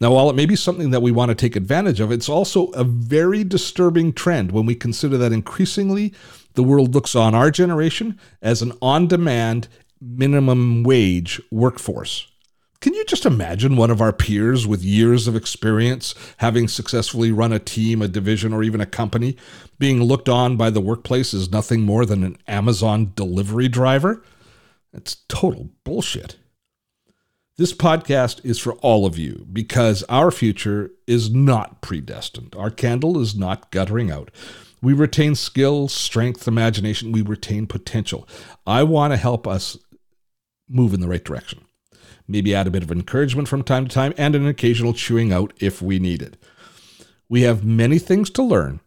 Now, 0.00 0.12
while 0.12 0.28
it 0.30 0.36
may 0.36 0.46
be 0.46 0.56
something 0.56 0.90
that 0.90 1.02
we 1.02 1.10
want 1.10 1.30
to 1.30 1.34
take 1.34 1.56
advantage 1.56 2.00
of, 2.00 2.12
it's 2.12 2.28
also 2.28 2.66
a 2.68 2.84
very 2.84 3.44
disturbing 3.44 4.12
trend 4.12 4.52
when 4.52 4.66
we 4.66 4.74
consider 4.74 5.16
that 5.18 5.32
increasingly 5.32 6.12
the 6.54 6.62
world 6.62 6.94
looks 6.94 7.14
on 7.14 7.34
our 7.34 7.50
generation 7.50 8.18
as 8.42 8.62
an 8.62 8.72
on 8.82 9.06
demand 9.06 9.68
minimum 10.00 10.82
wage 10.82 11.40
workforce. 11.50 12.29
Can 12.80 12.94
you 12.94 13.04
just 13.04 13.26
imagine 13.26 13.76
one 13.76 13.90
of 13.90 14.00
our 14.00 14.12
peers 14.12 14.66
with 14.66 14.82
years 14.82 15.28
of 15.28 15.36
experience 15.36 16.14
having 16.38 16.66
successfully 16.66 17.30
run 17.30 17.52
a 17.52 17.58
team, 17.58 18.00
a 18.00 18.08
division, 18.08 18.54
or 18.54 18.62
even 18.62 18.80
a 18.80 18.86
company 18.86 19.36
being 19.78 20.02
looked 20.02 20.30
on 20.30 20.56
by 20.56 20.70
the 20.70 20.80
workplace 20.80 21.34
as 21.34 21.52
nothing 21.52 21.82
more 21.82 22.06
than 22.06 22.24
an 22.24 22.38
Amazon 22.48 23.12
delivery 23.14 23.68
driver? 23.68 24.22
That's 24.94 25.16
total 25.28 25.68
bullshit. 25.84 26.36
This 27.58 27.74
podcast 27.74 28.42
is 28.46 28.58
for 28.58 28.72
all 28.76 29.04
of 29.04 29.18
you 29.18 29.46
because 29.52 30.02
our 30.04 30.30
future 30.30 30.90
is 31.06 31.30
not 31.30 31.82
predestined. 31.82 32.56
Our 32.56 32.70
candle 32.70 33.20
is 33.20 33.34
not 33.34 33.70
guttering 33.70 34.10
out. 34.10 34.30
We 34.80 34.94
retain 34.94 35.34
skill, 35.34 35.88
strength, 35.88 36.48
imagination. 36.48 37.12
We 37.12 37.20
retain 37.20 37.66
potential. 37.66 38.26
I 38.66 38.84
want 38.84 39.12
to 39.12 39.18
help 39.18 39.46
us 39.46 39.76
move 40.66 40.94
in 40.94 41.00
the 41.00 41.08
right 41.08 41.22
direction. 41.22 41.66
Maybe 42.30 42.54
add 42.54 42.68
a 42.68 42.70
bit 42.70 42.84
of 42.84 42.92
encouragement 42.92 43.48
from 43.48 43.64
time 43.64 43.88
to 43.88 43.92
time 43.92 44.14
and 44.16 44.36
an 44.36 44.46
occasional 44.46 44.94
chewing 44.94 45.32
out 45.32 45.52
if 45.58 45.82
we 45.82 45.98
need 45.98 46.22
it. 46.22 46.36
We 47.28 47.42
have 47.42 47.64
many 47.64 47.98
things 47.98 48.30
to 48.30 48.42
learn 48.42 48.78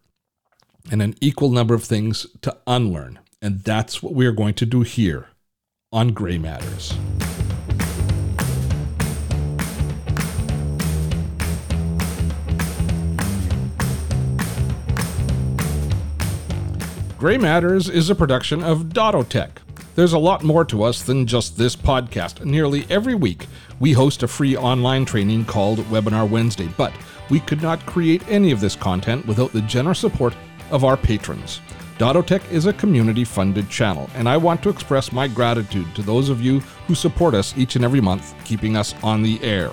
and 0.90 1.02
an 1.02 1.14
equal 1.20 1.50
number 1.50 1.74
of 1.74 1.84
things 1.84 2.26
to 2.40 2.56
unlearn. 2.66 3.18
And 3.42 3.60
that's 3.60 4.02
what 4.02 4.14
we 4.14 4.24
are 4.24 4.32
going 4.32 4.54
to 4.54 4.64
do 4.64 4.80
here 4.80 5.28
on 5.92 6.14
Gray 6.14 6.38
Matters. 6.38 6.94
Gray 17.18 17.36
Matters 17.36 17.90
is 17.90 18.08
a 18.08 18.14
production 18.14 18.62
of 18.62 18.84
Dottotech. 18.84 19.63
There's 19.94 20.12
a 20.12 20.18
lot 20.18 20.42
more 20.42 20.64
to 20.64 20.82
us 20.82 21.02
than 21.04 21.24
just 21.24 21.56
this 21.56 21.76
podcast. 21.76 22.44
Nearly 22.44 22.84
every 22.90 23.14
week, 23.14 23.46
we 23.78 23.92
host 23.92 24.24
a 24.24 24.28
free 24.28 24.56
online 24.56 25.04
training 25.04 25.44
called 25.44 25.78
Webinar 25.86 26.28
Wednesday, 26.28 26.68
but 26.76 26.92
we 27.30 27.38
could 27.38 27.62
not 27.62 27.86
create 27.86 28.26
any 28.28 28.50
of 28.50 28.60
this 28.60 28.74
content 28.74 29.24
without 29.24 29.52
the 29.52 29.60
generous 29.62 30.00
support 30.00 30.34
of 30.72 30.82
our 30.82 30.96
patrons. 30.96 31.60
Dottotech 31.98 32.50
is 32.50 32.66
a 32.66 32.72
community 32.72 33.22
funded 33.22 33.70
channel, 33.70 34.10
and 34.16 34.28
I 34.28 34.36
want 34.36 34.64
to 34.64 34.68
express 34.68 35.12
my 35.12 35.28
gratitude 35.28 35.94
to 35.94 36.02
those 36.02 36.28
of 36.28 36.42
you 36.42 36.58
who 36.88 36.96
support 36.96 37.32
us 37.32 37.56
each 37.56 37.76
and 37.76 37.84
every 37.84 38.00
month, 38.00 38.34
keeping 38.44 38.76
us 38.76 38.96
on 39.04 39.22
the 39.22 39.40
air. 39.44 39.70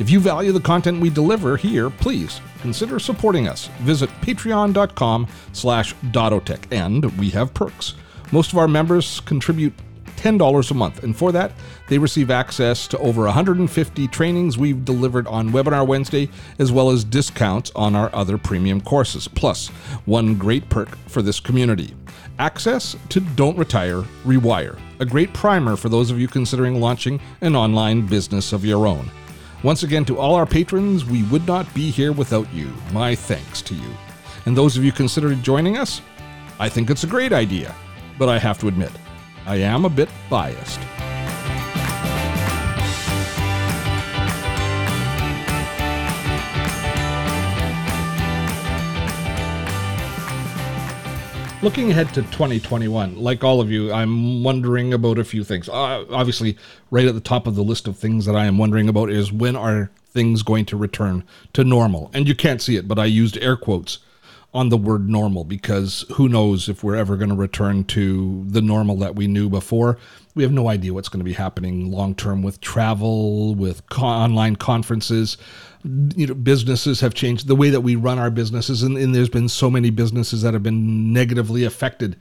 If 0.00 0.10
you 0.10 0.18
value 0.18 0.50
the 0.50 0.58
content 0.58 1.00
we 1.00 1.08
deliver 1.08 1.56
here, 1.56 1.88
please 1.88 2.40
consider 2.62 2.98
supporting 2.98 3.46
us. 3.46 3.68
Visit 3.82 4.10
patreon.com 4.22 5.28
slash 5.52 5.94
Dottotech, 6.10 6.64
and 6.72 7.04
we 7.16 7.30
have 7.30 7.54
perks. 7.54 7.94
Most 8.32 8.52
of 8.52 8.58
our 8.58 8.66
members 8.66 9.20
contribute 9.20 9.74
$10 10.16 10.70
a 10.70 10.74
month, 10.74 11.02
and 11.02 11.16
for 11.16 11.32
that, 11.32 11.52
they 11.88 11.98
receive 11.98 12.30
access 12.30 12.86
to 12.88 12.98
over 12.98 13.24
150 13.24 14.08
trainings 14.08 14.56
we've 14.56 14.84
delivered 14.84 15.26
on 15.26 15.50
Webinar 15.50 15.86
Wednesday, 15.86 16.30
as 16.58 16.72
well 16.72 16.90
as 16.90 17.04
discounts 17.04 17.70
on 17.74 17.94
our 17.94 18.08
other 18.14 18.38
premium 18.38 18.80
courses. 18.80 19.28
Plus, 19.28 19.68
one 20.06 20.36
great 20.36 20.68
perk 20.68 20.96
for 21.08 21.22
this 21.22 21.40
community 21.40 21.94
access 22.38 22.96
to 23.10 23.20
Don't 23.20 23.58
Retire, 23.58 24.02
Rewire, 24.24 24.78
a 25.00 25.04
great 25.04 25.32
primer 25.34 25.76
for 25.76 25.88
those 25.88 26.10
of 26.10 26.18
you 26.18 26.26
considering 26.26 26.80
launching 26.80 27.20
an 27.40 27.54
online 27.54 28.06
business 28.06 28.52
of 28.52 28.64
your 28.64 28.86
own. 28.86 29.10
Once 29.62 29.82
again, 29.82 30.04
to 30.06 30.18
all 30.18 30.34
our 30.34 30.46
patrons, 30.46 31.04
we 31.04 31.22
would 31.24 31.46
not 31.46 31.72
be 31.74 31.90
here 31.90 32.10
without 32.10 32.52
you. 32.52 32.72
My 32.92 33.14
thanks 33.14 33.60
to 33.62 33.74
you. 33.74 33.90
And 34.46 34.56
those 34.56 34.76
of 34.76 34.84
you 34.84 34.90
considering 34.90 35.42
joining 35.42 35.76
us, 35.76 36.00
I 36.58 36.68
think 36.68 36.90
it's 36.90 37.04
a 37.04 37.08
great 37.08 37.32
idea, 37.32 37.74
but 38.18 38.28
I 38.28 38.38
have 38.38 38.58
to 38.60 38.68
admit, 38.68 38.90
I 39.46 39.56
am 39.56 39.84
a 39.84 39.90
bit 39.90 40.08
biased. 40.30 40.80
Looking 51.62 51.92
ahead 51.92 52.08
to 52.14 52.22
2021, 52.22 53.22
like 53.22 53.44
all 53.44 53.60
of 53.60 53.70
you, 53.70 53.92
I'm 53.92 54.42
wondering 54.42 54.92
about 54.92 55.18
a 55.18 55.24
few 55.24 55.44
things. 55.44 55.68
Uh, 55.68 56.04
obviously, 56.10 56.56
right 56.90 57.06
at 57.06 57.14
the 57.14 57.20
top 57.20 57.46
of 57.46 57.54
the 57.54 57.62
list 57.62 57.86
of 57.86 57.96
things 57.96 58.26
that 58.26 58.34
I 58.34 58.46
am 58.46 58.58
wondering 58.58 58.88
about 58.88 59.10
is 59.10 59.32
when 59.32 59.54
are 59.54 59.92
things 60.10 60.42
going 60.42 60.64
to 60.66 60.76
return 60.76 61.22
to 61.52 61.62
normal? 61.62 62.10
And 62.12 62.26
you 62.26 62.34
can't 62.34 62.60
see 62.60 62.74
it, 62.74 62.88
but 62.88 62.98
I 62.98 63.04
used 63.04 63.38
air 63.38 63.56
quotes 63.56 64.00
on 64.54 64.68
the 64.68 64.76
word 64.76 65.08
normal 65.08 65.44
because 65.44 66.04
who 66.12 66.28
knows 66.28 66.68
if 66.68 66.84
we're 66.84 66.96
ever 66.96 67.16
going 67.16 67.30
to 67.30 67.34
return 67.34 67.84
to 67.84 68.44
the 68.46 68.60
normal 68.60 68.96
that 68.96 69.16
we 69.16 69.26
knew 69.26 69.48
before. 69.48 69.98
We 70.34 70.42
have 70.42 70.52
no 70.52 70.68
idea 70.68 70.92
what's 70.92 71.08
going 71.08 71.20
to 71.20 71.24
be 71.24 71.32
happening 71.32 71.90
long 71.90 72.14
term 72.14 72.42
with 72.42 72.60
travel, 72.60 73.54
with 73.54 73.82
online 73.98 74.56
conferences. 74.56 75.38
You 75.84 76.26
know, 76.26 76.34
businesses 76.34 77.00
have 77.00 77.14
changed 77.14 77.48
the 77.48 77.56
way 77.56 77.70
that 77.70 77.80
we 77.80 77.96
run 77.96 78.18
our 78.18 78.30
businesses, 78.30 78.82
and, 78.82 78.96
and 78.96 79.14
there's 79.14 79.28
been 79.28 79.48
so 79.48 79.70
many 79.70 79.90
businesses 79.90 80.42
that 80.42 80.54
have 80.54 80.62
been 80.62 81.12
negatively 81.12 81.64
affected 81.64 82.16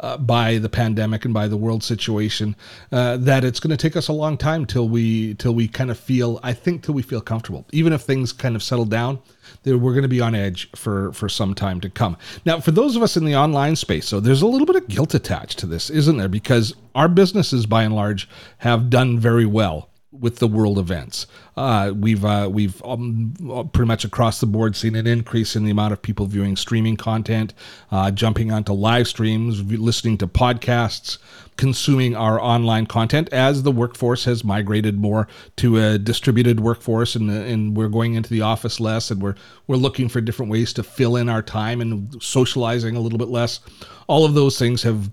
uh, 0.00 0.16
by 0.16 0.58
the 0.58 0.68
pandemic 0.68 1.24
and 1.24 1.32
by 1.32 1.48
the 1.48 1.56
world 1.56 1.82
situation 1.82 2.54
uh, 2.92 3.16
that 3.16 3.44
it's 3.44 3.60
going 3.60 3.70
to 3.70 3.76
take 3.76 3.96
us 3.96 4.08
a 4.08 4.12
long 4.12 4.36
time 4.36 4.66
till 4.66 4.88
we 4.88 5.34
till 5.34 5.54
we 5.54 5.68
kind 5.68 5.90
of 5.90 5.98
feel 5.98 6.40
I 6.42 6.52
think 6.52 6.82
till 6.82 6.94
we 6.94 7.02
feel 7.02 7.20
comfortable. 7.20 7.66
Even 7.72 7.92
if 7.92 8.02
things 8.02 8.32
kind 8.32 8.56
of 8.56 8.62
settle 8.62 8.84
down 8.84 9.18
that 9.62 9.78
we're 9.78 9.92
going 9.92 10.02
to 10.02 10.08
be 10.08 10.20
on 10.20 10.34
edge 10.34 10.70
for 10.72 11.12
for 11.12 11.28
some 11.28 11.54
time 11.54 11.80
to 11.80 11.90
come. 11.90 12.16
Now 12.44 12.60
for 12.60 12.70
those 12.70 12.96
of 12.96 13.02
us 13.02 13.16
in 13.16 13.24
the 13.24 13.36
online 13.36 13.76
space 13.76 14.06
so 14.06 14.20
there's 14.20 14.42
a 14.42 14.46
little 14.46 14.66
bit 14.66 14.76
of 14.76 14.88
guilt 14.88 15.14
attached 15.14 15.58
to 15.60 15.66
this 15.66 15.90
isn't 15.90 16.16
there? 16.16 16.28
Because 16.28 16.74
our 16.94 17.08
businesses 17.08 17.66
by 17.66 17.82
and 17.82 17.94
large 17.94 18.28
have 18.58 18.90
done 18.90 19.18
very 19.18 19.46
well 19.46 19.90
with 20.20 20.38
the 20.38 20.46
world 20.46 20.78
events. 20.78 21.26
Uh, 21.56 21.92
we've 21.94 22.24
uh, 22.24 22.48
we've 22.52 22.82
um, 22.84 23.34
pretty 23.72 23.86
much 23.86 24.04
across 24.04 24.40
the 24.40 24.46
board 24.46 24.76
seen 24.76 24.94
an 24.94 25.06
increase 25.06 25.56
in 25.56 25.64
the 25.64 25.70
amount 25.70 25.92
of 25.92 26.02
people 26.02 26.26
viewing 26.26 26.56
streaming 26.56 26.96
content, 26.96 27.54
uh, 27.90 28.10
jumping 28.10 28.52
onto 28.52 28.72
live 28.72 29.08
streams, 29.08 29.62
listening 29.62 30.18
to 30.18 30.26
podcasts, 30.26 31.18
consuming 31.56 32.14
our 32.14 32.40
online 32.40 32.86
content 32.86 33.28
as 33.32 33.62
the 33.62 33.72
workforce 33.72 34.24
has 34.24 34.44
migrated 34.44 34.98
more 34.98 35.26
to 35.56 35.78
a 35.78 35.98
distributed 35.98 36.60
workforce, 36.60 37.14
and 37.14 37.30
and 37.30 37.76
we're 37.76 37.88
going 37.88 38.14
into 38.14 38.30
the 38.30 38.42
office 38.42 38.78
less, 38.80 39.10
and 39.10 39.22
we're 39.22 39.34
we're 39.66 39.76
looking 39.76 40.08
for 40.08 40.20
different 40.20 40.50
ways 40.52 40.72
to 40.72 40.82
fill 40.82 41.16
in 41.16 41.28
our 41.28 41.42
time 41.42 41.80
and 41.80 42.22
socializing 42.22 42.96
a 42.96 43.00
little 43.00 43.18
bit 43.18 43.28
less. 43.28 43.60
All 44.06 44.24
of 44.24 44.34
those 44.34 44.58
things 44.58 44.82
have 44.82 45.10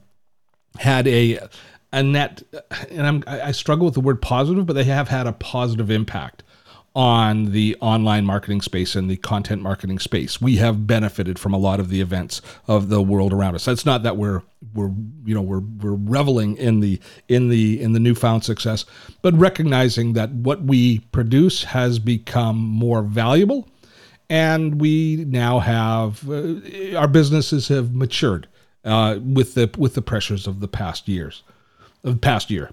had 0.80 1.08
a 1.08 1.40
a 1.94 2.02
net, 2.02 2.42
and 2.90 3.06
I'm, 3.06 3.24
I 3.28 3.52
struggle 3.52 3.86
with 3.86 3.94
the 3.94 4.02
word 4.02 4.22
positive, 4.22 4.66
but 4.66 4.74
they 4.74 4.84
have 4.86 5.08
had 5.08 5.28
a 5.28 5.32
positive 5.32 5.92
impact 5.92 6.44
on 6.96 7.52
the 7.52 7.76
online 7.82 8.26
marketing 8.26 8.62
space 8.62 8.96
and 8.96 9.10
the 9.10 9.18
content 9.18 9.62
marketing 9.62 10.00
space. 10.00 10.42
We 10.42 10.58
have 10.58 10.86
benefited 10.86 11.40
from 11.40 11.54
a 11.54 11.58
lot 11.58 11.80
of 11.80 11.90
the 11.90 12.02
events 12.02 12.42
of 12.68 12.90
the 12.90 13.02
world 13.02 13.32
around 13.32 13.56
us. 13.56 13.66
That's 13.66 13.86
not 13.86 14.04
that 14.04 14.18
we're 14.18 14.42
we're 14.74 14.92
you 15.24 15.36
know 15.36 15.42
we're 15.42 15.60
we're 15.60 15.96
reveling 15.96 16.58
in 16.58 16.80
the 16.80 17.00
in 17.28 17.50
the 17.50 17.80
in 17.80 17.94
the 17.94 18.00
newfound 18.00 18.44
success, 18.44 18.86
but 19.22 19.36
recognizing 19.36 20.14
that 20.14 20.32
what 20.32 20.64
we 20.64 21.00
produce 21.12 21.64
has 21.64 22.00
become 22.00 22.58
more 22.58 23.04
valuable, 23.04 23.70
and 24.30 24.82
we 24.82 25.26
now 25.28 25.60
have 25.60 26.28
uh, 26.28 26.98
our 26.98 27.08
businesses 27.08 27.68
have 27.68 27.94
matured 27.94 28.48
uh, 28.84 29.20
with 29.24 29.54
the 29.54 29.70
with 29.78 29.94
the 29.94 30.02
pressures 30.02 30.48
of 30.48 30.60
the 30.60 30.68
past 30.68 31.08
years 31.08 31.44
of 32.04 32.14
the 32.14 32.20
past 32.20 32.50
year. 32.50 32.72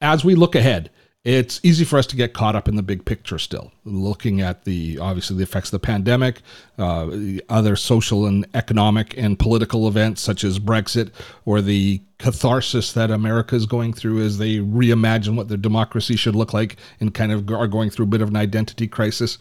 As 0.00 0.24
we 0.24 0.34
look 0.34 0.54
ahead, 0.54 0.90
it's 1.24 1.60
easy 1.62 1.84
for 1.84 2.00
us 2.00 2.06
to 2.08 2.16
get 2.16 2.34
caught 2.34 2.56
up 2.56 2.66
in 2.66 2.74
the 2.74 2.82
big 2.82 3.04
picture 3.04 3.38
still, 3.38 3.70
looking 3.84 4.40
at 4.40 4.64
the 4.64 4.98
obviously 4.98 5.36
the 5.36 5.44
effects 5.44 5.68
of 5.68 5.80
the 5.80 5.86
pandemic, 5.86 6.40
uh, 6.78 7.08
other 7.48 7.76
social 7.76 8.26
and 8.26 8.44
economic 8.54 9.16
and 9.16 9.38
political 9.38 9.86
events 9.86 10.20
such 10.20 10.42
as 10.42 10.58
Brexit, 10.58 11.12
or 11.44 11.60
the 11.60 12.00
catharsis 12.18 12.92
that 12.92 13.12
America 13.12 13.54
is 13.54 13.66
going 13.66 13.92
through 13.92 14.20
as 14.20 14.38
they 14.38 14.56
reimagine 14.56 15.36
what 15.36 15.46
their 15.46 15.56
democracy 15.56 16.16
should 16.16 16.34
look 16.34 16.52
like 16.52 16.76
and 16.98 17.14
kind 17.14 17.30
of 17.30 17.48
are 17.50 17.68
going 17.68 17.90
through 17.90 18.04
a 18.04 18.08
bit 18.08 18.20
of 18.20 18.28
an 18.28 18.36
identity 18.36 18.88
crisis. 18.88 19.38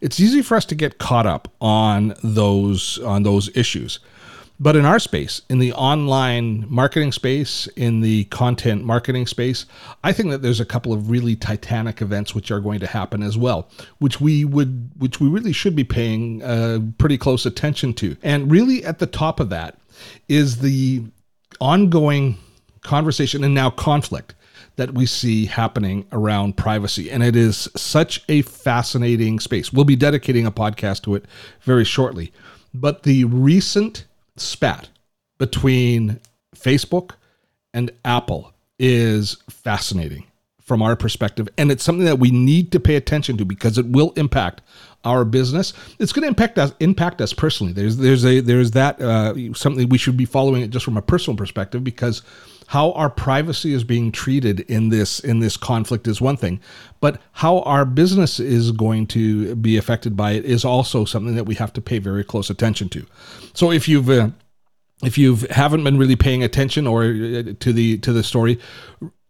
It's 0.00 0.20
easy 0.20 0.42
for 0.42 0.56
us 0.56 0.64
to 0.66 0.76
get 0.76 0.98
caught 0.98 1.26
up 1.26 1.52
on 1.60 2.14
those 2.22 3.00
on 3.00 3.24
those 3.24 3.54
issues. 3.56 3.98
But 4.58 4.74
in 4.74 4.86
our 4.86 4.98
space, 4.98 5.42
in 5.50 5.58
the 5.58 5.72
online 5.74 6.64
marketing 6.68 7.12
space, 7.12 7.66
in 7.76 8.00
the 8.00 8.24
content 8.24 8.84
marketing 8.84 9.26
space, 9.26 9.66
I 10.02 10.12
think 10.12 10.30
that 10.30 10.40
there's 10.40 10.60
a 10.60 10.64
couple 10.64 10.94
of 10.94 11.10
really 11.10 11.36
titanic 11.36 12.00
events 12.00 12.34
which 12.34 12.50
are 12.50 12.60
going 12.60 12.80
to 12.80 12.86
happen 12.86 13.22
as 13.22 13.36
well, 13.36 13.68
which 13.98 14.18
we 14.18 14.46
would, 14.46 14.90
which 14.96 15.20
we 15.20 15.28
really 15.28 15.52
should 15.52 15.76
be 15.76 15.84
paying 15.84 16.42
uh, 16.42 16.78
pretty 16.96 17.18
close 17.18 17.44
attention 17.44 17.92
to. 17.94 18.16
And 18.22 18.50
really, 18.50 18.82
at 18.82 18.98
the 18.98 19.06
top 19.06 19.40
of 19.40 19.50
that 19.50 19.78
is 20.28 20.60
the 20.60 21.04
ongoing 21.60 22.38
conversation 22.80 23.44
and 23.44 23.54
now 23.54 23.68
conflict 23.68 24.34
that 24.76 24.94
we 24.94 25.04
see 25.04 25.46
happening 25.46 26.06
around 26.12 26.56
privacy. 26.56 27.10
And 27.10 27.22
it 27.22 27.36
is 27.36 27.68
such 27.76 28.24
a 28.28 28.42
fascinating 28.42 29.38
space. 29.40 29.72
We'll 29.72 29.84
be 29.84 29.96
dedicating 29.96 30.46
a 30.46 30.52
podcast 30.52 31.02
to 31.02 31.14
it 31.14 31.26
very 31.62 31.84
shortly. 31.84 32.32
But 32.72 33.02
the 33.02 33.24
recent 33.24 34.05
spat 34.36 34.88
between 35.38 36.20
Facebook 36.54 37.12
and 37.74 37.90
Apple 38.04 38.52
is 38.78 39.36
fascinating 39.50 40.26
from 40.66 40.82
our 40.82 40.96
perspective. 40.96 41.48
And 41.56 41.70
it's 41.70 41.84
something 41.84 42.04
that 42.04 42.18
we 42.18 42.30
need 42.30 42.72
to 42.72 42.80
pay 42.80 42.96
attention 42.96 43.36
to 43.38 43.44
because 43.44 43.78
it 43.78 43.86
will 43.86 44.12
impact 44.16 44.62
our 45.04 45.24
business. 45.24 45.72
It's 46.00 46.12
going 46.12 46.24
to 46.24 46.28
impact 46.28 46.58
us 46.58 46.72
impact 46.80 47.20
us 47.20 47.32
personally. 47.32 47.72
There's 47.72 47.96
there's 47.96 48.26
a 48.26 48.40
there's 48.40 48.72
that 48.72 49.00
uh, 49.00 49.54
something 49.54 49.88
we 49.88 49.96
should 49.96 50.16
be 50.16 50.24
following 50.24 50.62
it 50.62 50.70
just 50.70 50.84
from 50.84 50.96
a 50.96 51.02
personal 51.02 51.36
perspective 51.36 51.84
because 51.84 52.22
how 52.66 52.90
our 52.92 53.08
privacy 53.08 53.72
is 53.72 53.84
being 53.84 54.10
treated 54.10 54.60
in 54.60 54.88
this 54.88 55.20
in 55.20 55.38
this 55.38 55.56
conflict 55.56 56.08
is 56.08 56.20
one 56.20 56.36
thing, 56.36 56.60
but 57.00 57.22
how 57.30 57.60
our 57.60 57.84
business 57.84 58.40
is 58.40 58.72
going 58.72 59.06
to 59.06 59.54
be 59.54 59.76
affected 59.76 60.16
by 60.16 60.32
it 60.32 60.44
is 60.44 60.64
also 60.64 61.04
something 61.04 61.36
that 61.36 61.44
we 61.44 61.54
have 61.54 61.72
to 61.74 61.80
pay 61.80 62.00
very 62.00 62.24
close 62.24 62.50
attention 62.50 62.88
to. 62.88 63.06
So 63.54 63.70
if 63.70 63.88
you've 63.88 64.10
uh, 64.10 64.30
if 65.04 65.16
you 65.16 65.36
haven't 65.50 65.84
been 65.84 65.98
really 65.98 66.16
paying 66.16 66.42
attention 66.42 66.86
or 66.88 67.04
uh, 67.04 67.52
to 67.60 67.72
the 67.72 67.98
to 67.98 68.12
the 68.12 68.24
story, 68.24 68.58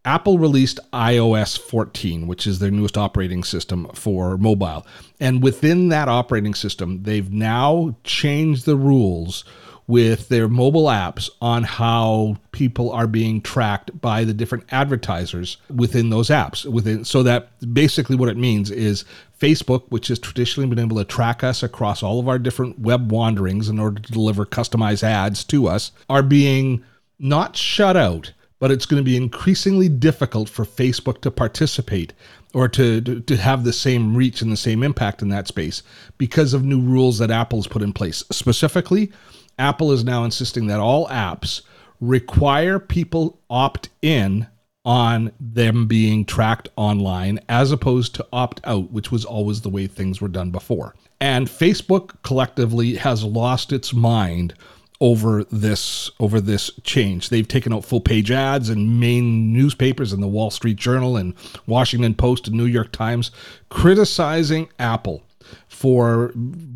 Apple 0.06 0.38
released 0.38 0.78
iOS 0.92 1.58
14, 1.58 2.28
which 2.28 2.46
is 2.46 2.60
their 2.60 2.70
newest 2.70 2.96
operating 2.96 3.42
system 3.42 3.88
for 3.92 4.38
mobile. 4.38 4.86
And 5.18 5.42
within 5.42 5.88
that 5.88 6.08
operating 6.08 6.54
system, 6.54 7.02
they've 7.02 7.30
now 7.30 7.96
changed 8.04 8.66
the 8.66 8.76
rules 8.76 9.44
with 9.88 10.28
their 10.28 10.48
mobile 10.48 10.86
apps 10.86 11.28
on 11.40 11.64
how 11.64 12.36
people 12.52 12.90
are 12.92 13.08
being 13.08 13.40
tracked 13.40 14.00
by 14.00 14.22
the 14.22 14.34
different 14.34 14.64
advertisers 14.70 15.56
within 15.74 16.10
those 16.10 16.28
apps 16.28 16.64
within 16.66 17.04
so 17.04 17.22
that 17.22 17.50
basically 17.72 18.16
what 18.16 18.28
it 18.28 18.36
means 18.36 18.68
is 18.70 19.04
Facebook 19.40 19.84
which 19.88 20.08
has 20.08 20.18
traditionally 20.18 20.68
been 20.68 20.84
able 20.84 20.96
to 20.96 21.04
track 21.04 21.44
us 21.44 21.62
across 21.62 22.02
all 22.02 22.18
of 22.18 22.28
our 22.28 22.38
different 22.38 22.80
web 22.80 23.12
wanderings 23.12 23.68
in 23.68 23.78
order 23.78 24.00
to 24.00 24.12
deliver 24.12 24.44
customized 24.44 25.04
ads 25.04 25.44
to 25.44 25.68
us 25.68 25.92
are 26.08 26.22
being 26.22 26.82
not 27.20 27.56
shut 27.56 27.96
out 27.96 28.32
but 28.58 28.70
it's 28.70 28.86
going 28.86 29.00
to 29.00 29.04
be 29.04 29.16
increasingly 29.16 29.88
difficult 29.88 30.48
for 30.48 30.64
Facebook 30.64 31.20
to 31.20 31.30
participate 31.30 32.12
or 32.54 32.68
to, 32.68 33.00
to, 33.00 33.20
to, 33.20 33.36
have 33.36 33.64
the 33.64 33.72
same 33.72 34.16
reach 34.16 34.40
and 34.40 34.50
the 34.50 34.56
same 34.56 34.82
impact 34.82 35.20
in 35.20 35.28
that 35.28 35.46
space 35.46 35.82
because 36.16 36.54
of 36.54 36.64
new 36.64 36.80
rules 36.80 37.18
that 37.18 37.30
Apple's 37.30 37.66
put 37.66 37.82
in 37.82 37.92
place. 37.92 38.24
Specifically, 38.30 39.12
Apple 39.58 39.92
is 39.92 40.04
now 40.04 40.24
insisting 40.24 40.66
that 40.68 40.80
all 40.80 41.06
apps 41.08 41.62
require 42.00 42.78
people 42.78 43.38
opt 43.50 43.88
in 44.02 44.46
on 44.84 45.32
them 45.40 45.86
being 45.86 46.24
tracked 46.24 46.68
online 46.76 47.40
as 47.48 47.72
opposed 47.72 48.14
to 48.14 48.26
opt 48.32 48.60
out, 48.64 48.90
which 48.92 49.10
was 49.10 49.24
always 49.24 49.60
the 49.60 49.68
way 49.68 49.86
things 49.86 50.20
were 50.20 50.28
done 50.28 50.50
before. 50.50 50.94
And 51.20 51.48
Facebook 51.48 52.22
collectively 52.22 52.94
has 52.94 53.24
lost 53.24 53.72
its 53.72 53.92
mind 53.92 54.54
over 55.00 55.44
this 55.44 56.10
over 56.18 56.40
this 56.40 56.70
change. 56.82 57.28
They've 57.28 57.46
taken 57.46 57.72
out 57.72 57.84
full 57.84 58.00
page 58.00 58.30
ads 58.30 58.70
in 58.70 58.98
main 58.98 59.52
newspapers 59.52 60.12
in 60.12 60.20
the 60.20 60.28
Wall 60.28 60.50
Street 60.50 60.76
Journal 60.76 61.16
and 61.16 61.34
Washington 61.66 62.14
Post 62.14 62.48
and 62.48 62.56
New 62.56 62.66
York 62.66 62.92
Times 62.92 63.30
criticizing 63.68 64.68
Apple 64.78 65.22
for 65.68 66.28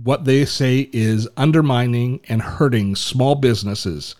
what 0.02 0.24
they 0.24 0.44
say 0.44 0.88
is 0.92 1.28
undermining 1.36 2.20
and 2.28 2.42
hurting 2.42 2.94
small 2.94 3.34
businesses. 3.34 4.14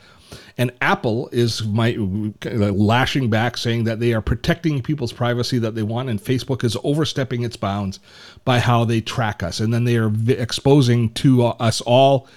And 0.59 0.73
Apple 0.83 1.31
is 1.33 1.65
my, 1.65 1.97
lashing 1.97 3.31
back, 3.31 3.57
saying 3.57 3.85
that 3.85 3.99
they 3.99 4.13
are 4.13 4.21
protecting 4.21 4.83
people's 4.83 5.13
privacy 5.13 5.59
that 5.59 5.75
they 5.75 5.83
want, 5.83 6.11
and 6.11 6.23
Facebook 6.23 6.65
is 6.65 6.77
overstepping 6.85 7.45
its 7.45 7.57
bounds 7.57 7.99
by 8.45 8.59
how 8.59 8.85
they 8.85 9.01
track 9.01 9.43
us. 9.43 9.61
And 9.61 9.73
then 9.73 9.85
they 9.85 9.97
are 9.97 10.13
exposing 10.29 11.15
to 11.15 11.47
uh, 11.47 11.57
us 11.61 11.81
all 11.81 12.29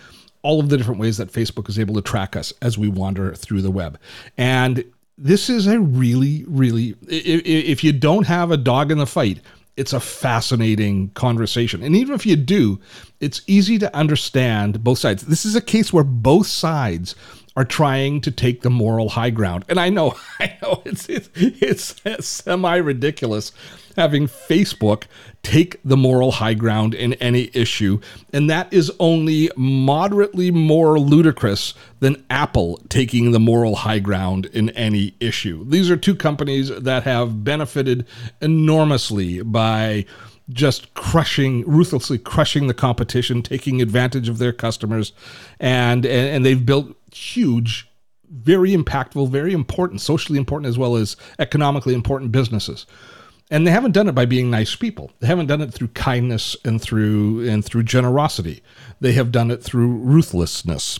all 0.43 0.59
of 0.59 0.69
the 0.69 0.77
different 0.77 0.99
ways 0.99 1.17
that 1.17 1.31
Facebook 1.31 1.67
is 1.69 1.79
able 1.79 1.95
to 1.95 2.01
track 2.01 2.35
us 2.35 2.53
as 2.61 2.77
we 2.77 2.87
wander 2.87 3.33
through 3.33 3.61
the 3.61 3.71
web. 3.71 3.99
And 4.37 4.85
this 5.17 5.49
is 5.49 5.67
a 5.67 5.79
really, 5.79 6.43
really, 6.47 6.95
if 7.07 7.83
you 7.83 7.91
don't 7.91 8.27
have 8.27 8.51
a 8.51 8.57
dog 8.57 8.91
in 8.91 8.97
the 8.97 9.07
fight, 9.07 9.39
it's 9.75 9.93
a 9.93 9.99
fascinating 9.99 11.09
conversation. 11.09 11.81
And 11.81 11.95
even 11.95 12.13
if 12.13 12.25
you 12.25 12.35
do, 12.35 12.79
it's 13.19 13.41
easy 13.47 13.79
to 13.79 13.95
understand 13.95 14.83
both 14.83 14.99
sides. 14.99 15.23
This 15.23 15.45
is 15.45 15.55
a 15.55 15.61
case 15.61 15.91
where 15.91 16.03
both 16.03 16.45
sides 16.47 17.15
are 17.55 17.65
trying 17.65 18.19
to 18.21 18.31
take 18.31 18.61
the 18.61 18.69
moral 18.69 19.09
high 19.09 19.29
ground. 19.29 19.63
And 19.69 19.79
I 19.79 19.89
know, 19.89 20.15
I 20.39 20.57
know 20.61 20.81
it's 20.85 21.07
it's, 21.09 21.95
it's 22.05 22.25
semi 22.25 22.75
ridiculous 22.77 23.51
having 23.95 24.27
Facebook 24.27 25.03
take 25.43 25.79
the 25.83 25.97
moral 25.97 26.31
high 26.31 26.53
ground 26.53 26.93
in 26.93 27.13
any 27.15 27.51
issue, 27.53 27.99
and 28.31 28.49
that 28.49 28.71
is 28.73 28.91
only 28.99 29.51
moderately 29.55 30.51
more 30.51 30.99
ludicrous 30.99 31.73
than 31.99 32.23
Apple 32.29 32.81
taking 32.89 33.31
the 33.31 33.39
moral 33.39 33.75
high 33.75 33.99
ground 33.99 34.45
in 34.47 34.69
any 34.71 35.13
issue. 35.19 35.65
These 35.65 35.91
are 35.91 35.97
two 35.97 36.15
companies 36.15 36.69
that 36.69 37.03
have 37.03 37.43
benefited 37.43 38.07
enormously 38.41 39.41
by 39.41 40.05
just 40.49 40.93
crushing, 40.93 41.63
ruthlessly 41.65 42.17
crushing 42.17 42.67
the 42.67 42.73
competition, 42.73 43.41
taking 43.41 43.81
advantage 43.81 44.27
of 44.27 44.39
their 44.39 44.53
customers, 44.53 45.13
and 45.59 46.05
and, 46.05 46.27
and 46.29 46.45
they've 46.45 46.65
built 46.65 46.95
huge, 47.15 47.89
very 48.29 48.71
impactful, 48.71 49.29
very 49.29 49.53
important, 49.53 50.01
socially 50.01 50.39
important 50.39 50.67
as 50.67 50.77
well 50.77 50.95
as 50.95 51.15
economically 51.39 51.93
important 51.93 52.31
businesses. 52.31 52.85
And 53.51 53.67
they 53.67 53.71
haven't 53.71 53.91
done 53.91 54.07
it 54.07 54.15
by 54.15 54.25
being 54.25 54.49
nice 54.49 54.75
people. 54.75 55.11
They 55.19 55.27
haven't 55.27 55.47
done 55.47 55.61
it 55.61 55.73
through 55.73 55.89
kindness 55.89 56.55
and 56.65 56.81
through 56.81 57.47
and 57.47 57.63
through 57.63 57.83
generosity. 57.83 58.63
They 58.99 59.11
have 59.13 59.31
done 59.31 59.51
it 59.51 59.61
through 59.61 59.97
ruthlessness. 59.97 60.99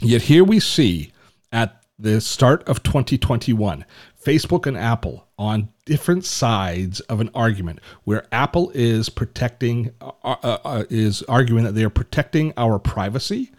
Yet 0.00 0.22
here 0.22 0.44
we 0.44 0.60
see 0.60 1.12
at 1.50 1.82
the 1.98 2.20
start 2.20 2.66
of 2.68 2.82
2021 2.82 3.84
Facebook 4.22 4.66
and 4.66 4.76
Apple 4.76 5.26
on 5.38 5.68
different 5.84 6.24
sides 6.24 7.00
of 7.00 7.20
an 7.20 7.30
argument 7.34 7.80
where 8.04 8.26
Apple 8.30 8.70
is 8.74 9.08
protecting, 9.08 9.92
uh, 10.00 10.12
uh, 10.22 10.58
uh, 10.64 10.84
is 10.90 11.22
arguing 11.22 11.64
that 11.64 11.72
they 11.72 11.84
are 11.84 11.90
protecting 11.90 12.52
our 12.56 12.78
privacy 12.78 13.50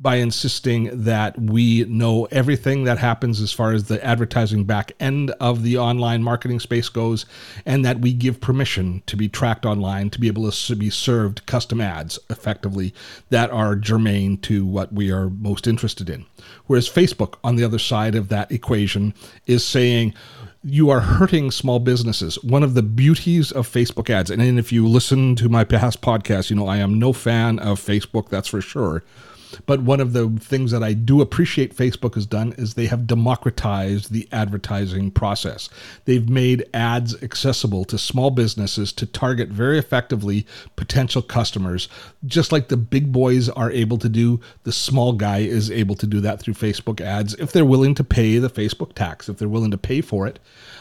by 0.00 0.16
insisting 0.16 1.04
that 1.04 1.38
we 1.38 1.84
know 1.84 2.24
everything 2.30 2.84
that 2.84 2.96
happens 2.96 3.40
as 3.40 3.52
far 3.52 3.72
as 3.72 3.84
the 3.84 4.02
advertising 4.04 4.64
back 4.64 4.92
end 4.98 5.30
of 5.40 5.62
the 5.62 5.76
online 5.76 6.22
marketing 6.22 6.58
space 6.58 6.88
goes, 6.88 7.26
and 7.66 7.84
that 7.84 8.00
we 8.00 8.14
give 8.14 8.40
permission 8.40 9.02
to 9.04 9.14
be 9.14 9.28
tracked 9.28 9.66
online 9.66 10.08
to 10.08 10.18
be 10.18 10.26
able 10.26 10.50
to 10.50 10.76
be 10.76 10.88
served 10.88 11.44
custom 11.44 11.82
ads 11.82 12.18
effectively 12.30 12.94
that 13.28 13.50
are 13.50 13.76
germane 13.76 14.38
to 14.38 14.64
what 14.64 14.90
we 14.90 15.10
are 15.10 15.28
most 15.28 15.66
interested 15.66 16.08
in. 16.08 16.24
Whereas 16.66 16.88
Facebook, 16.88 17.34
on 17.44 17.56
the 17.56 17.64
other 17.64 17.78
side 17.78 18.14
of 18.14 18.30
that 18.30 18.50
equation, 18.50 19.12
is 19.46 19.64
saying, 19.64 20.14
you 20.62 20.90
are 20.90 21.00
hurting 21.00 21.50
small 21.50 21.78
businesses. 21.78 22.42
One 22.42 22.62
of 22.62 22.74
the 22.74 22.82
beauties 22.82 23.50
of 23.50 23.68
Facebook 23.68 24.10
ads, 24.10 24.30
and 24.30 24.58
if 24.58 24.72
you 24.72 24.86
listen 24.86 25.34
to 25.36 25.48
my 25.48 25.64
past 25.64 26.00
podcast, 26.00 26.50
you 26.50 26.56
know 26.56 26.66
I 26.66 26.78
am 26.78 26.98
no 26.98 27.12
fan 27.12 27.58
of 27.58 27.80
Facebook, 27.80 28.28
that's 28.28 28.48
for 28.48 28.60
sure. 28.60 29.02
But 29.66 29.82
one 29.82 30.00
of 30.00 30.12
the 30.12 30.28
things 30.40 30.70
that 30.70 30.82
I 30.82 30.92
do 30.92 31.20
appreciate 31.20 31.76
Facebook 31.76 32.14
has 32.14 32.26
done 32.26 32.54
is 32.58 32.74
they 32.74 32.86
have 32.86 33.06
democratized 33.06 34.12
the 34.12 34.28
advertising 34.32 35.10
process. 35.10 35.68
They've 36.04 36.28
made 36.28 36.64
ads 36.72 37.20
accessible 37.22 37.84
to 37.86 37.98
small 37.98 38.30
businesses 38.30 38.92
to 38.94 39.06
target 39.06 39.48
very 39.48 39.78
effectively 39.78 40.46
potential 40.76 41.22
customers. 41.22 41.88
Just 42.26 42.52
like 42.52 42.68
the 42.68 42.76
big 42.76 43.12
boys 43.12 43.48
are 43.48 43.70
able 43.70 43.98
to 43.98 44.08
do, 44.08 44.40
the 44.64 44.72
small 44.72 45.12
guy 45.12 45.38
is 45.38 45.70
able 45.70 45.94
to 45.96 46.06
do 46.06 46.20
that 46.20 46.40
through 46.40 46.54
Facebook 46.54 47.00
ads 47.00 47.34
if 47.34 47.52
they're 47.52 47.64
willing 47.64 47.94
to 47.94 48.04
pay 48.04 48.38
the 48.38 48.50
Facebook 48.50 48.94
tax, 48.94 49.28
if 49.28 49.38
they're 49.38 49.48
willing 49.48 49.70
to 49.70 49.78
pay 49.78 50.00
for 50.00 50.26
it. 50.26 50.38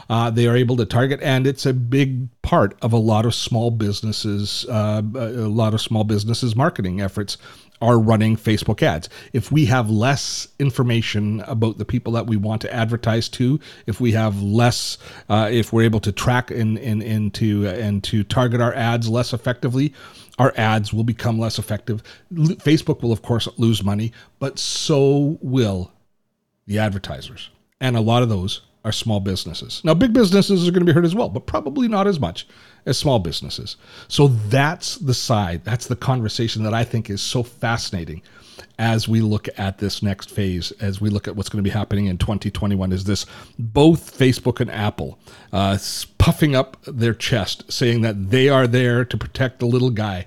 Uh, 0.09 0.29
they 0.31 0.47
are 0.47 0.55
able 0.55 0.75
to 0.75 0.85
target, 0.85 1.19
and 1.21 1.45
it's 1.45 1.67
a 1.67 1.73
big 1.73 2.27
part 2.41 2.75
of 2.81 2.91
a 2.91 2.97
lot 2.97 3.25
of 3.25 3.35
small 3.35 3.69
businesses, 3.69 4.65
uh, 4.67 5.01
a 5.13 5.47
lot 5.47 5.75
of 5.75 5.81
small 5.81 6.03
businesses 6.03 6.55
marketing 6.55 6.99
efforts 6.99 7.37
are 7.81 7.99
running 7.99 8.35
Facebook 8.35 8.81
ads. 8.83 9.09
If 9.33 9.51
we 9.51 9.65
have 9.65 9.89
less 9.89 10.47
information 10.59 11.41
about 11.41 11.77
the 11.77 11.85
people 11.85 12.13
that 12.13 12.27
we 12.27 12.37
want 12.37 12.61
to 12.61 12.73
advertise 12.73 13.29
to, 13.29 13.59
if 13.87 14.01
we 14.01 14.11
have 14.13 14.41
less, 14.41 14.97
uh, 15.29 15.49
if 15.51 15.71
we're 15.71 15.83
able 15.83 16.01
to 16.01 16.11
track 16.11 16.51
and 16.51 16.77
and 16.79 17.01
and 17.01 17.33
to 17.35 17.67
and 17.67 18.03
to 18.05 18.23
target 18.23 18.61
our 18.61 18.73
ads 18.73 19.07
less 19.07 19.33
effectively, 19.33 19.93
our 20.37 20.53
ads 20.57 20.93
will 20.93 21.03
become 21.03 21.39
less 21.39 21.59
effective. 21.59 22.03
L- 22.37 22.47
Facebook 22.55 23.01
will, 23.01 23.11
of 23.11 23.21
course, 23.21 23.47
lose 23.57 23.83
money, 23.83 24.11
but 24.39 24.59
so 24.59 25.37
will 25.41 25.91
the 26.67 26.79
advertisers. 26.79 27.49
And 27.81 27.95
a 27.95 28.01
lot 28.01 28.23
of 28.23 28.29
those 28.29 28.61
are 28.85 28.91
small 28.91 29.19
businesses. 29.19 29.81
Now, 29.83 29.93
big 29.93 30.13
businesses 30.13 30.67
are 30.67 30.71
going 30.71 30.85
to 30.85 30.85
be 30.85 30.93
hurt 30.93 31.05
as 31.05 31.15
well, 31.15 31.29
but 31.29 31.45
probably 31.45 31.87
not 31.87 32.07
as 32.07 32.19
much 32.19 32.47
as 32.85 32.97
small 32.97 33.19
businesses. 33.19 33.75
So 34.07 34.27
that's 34.27 34.95
the 34.95 35.13
side, 35.13 35.65
that's 35.65 35.87
the 35.87 35.95
conversation 35.95 36.63
that 36.63 36.73
I 36.73 36.83
think 36.83 37.09
is 37.09 37.21
so 37.21 37.43
fascinating 37.43 38.21
as 38.77 39.09
we 39.09 39.19
look 39.19 39.49
at 39.57 39.77
this 39.79 40.01
next 40.01 40.31
phase, 40.31 40.71
as 40.79 41.01
we 41.01 41.09
look 41.09 41.27
at 41.27 41.35
what's 41.35 41.49
going 41.49 41.61
to 41.61 41.69
be 41.69 41.77
happening 41.77 42.05
in 42.05 42.17
2021, 42.17 42.93
is 42.93 43.03
this 43.03 43.25
both 43.59 44.17
Facebook 44.17 44.61
and 44.61 44.71
Apple 44.71 45.19
uh, 45.51 45.77
puffing 46.17 46.55
up 46.55 46.77
their 46.87 47.13
chest, 47.13 47.71
saying 47.71 48.01
that 48.01 48.31
they 48.31 48.47
are 48.47 48.67
there 48.67 49.03
to 49.03 49.17
protect 49.17 49.59
the 49.59 49.65
little 49.65 49.89
guy 49.89 50.25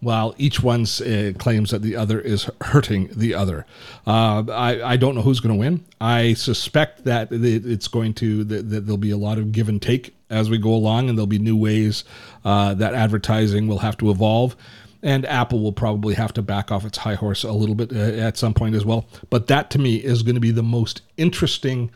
while 0.00 0.34
each 0.38 0.62
one 0.62 0.82
uh, 0.82 1.32
claims 1.38 1.70
that 1.70 1.82
the 1.82 1.94
other 1.94 2.18
is 2.20 2.50
hurting 2.62 3.10
the 3.14 3.34
other. 3.34 3.66
Uh, 4.06 4.44
I, 4.50 4.92
I 4.92 4.96
don't 4.96 5.14
know 5.14 5.22
who's 5.22 5.40
going 5.40 5.54
to 5.54 5.58
win. 5.58 5.84
I 6.00 6.34
suspect 6.34 7.04
that 7.04 7.28
it's 7.30 7.88
going 7.88 8.14
to 8.14 8.44
that, 8.44 8.70
that, 8.70 8.86
there'll 8.86 8.96
be 8.96 9.10
a 9.10 9.18
lot 9.18 9.38
of 9.38 9.52
give 9.52 9.68
and 9.68 9.80
take 9.80 10.14
as 10.30 10.48
we 10.48 10.58
go 10.58 10.72
along, 10.72 11.08
and 11.08 11.18
there'll 11.18 11.26
be 11.26 11.38
new 11.38 11.56
ways 11.56 12.04
uh, 12.44 12.74
that 12.74 12.94
advertising 12.94 13.68
will 13.68 13.78
have 13.80 13.96
to 13.98 14.10
evolve. 14.10 14.56
And 15.02 15.24
Apple 15.26 15.60
will 15.60 15.72
probably 15.72 16.14
have 16.14 16.32
to 16.34 16.42
back 16.42 16.70
off 16.70 16.84
its 16.84 16.98
high 16.98 17.14
horse 17.14 17.42
a 17.42 17.52
little 17.52 17.74
bit 17.74 17.92
uh, 17.92 17.96
at 17.96 18.36
some 18.36 18.52
point 18.52 18.74
as 18.74 18.84
well. 18.84 19.06
But 19.30 19.46
that 19.46 19.70
to 19.70 19.78
me 19.78 19.96
is 19.96 20.22
going 20.22 20.34
to 20.34 20.40
be 20.40 20.50
the 20.50 20.62
most 20.62 21.02
interesting. 21.16 21.90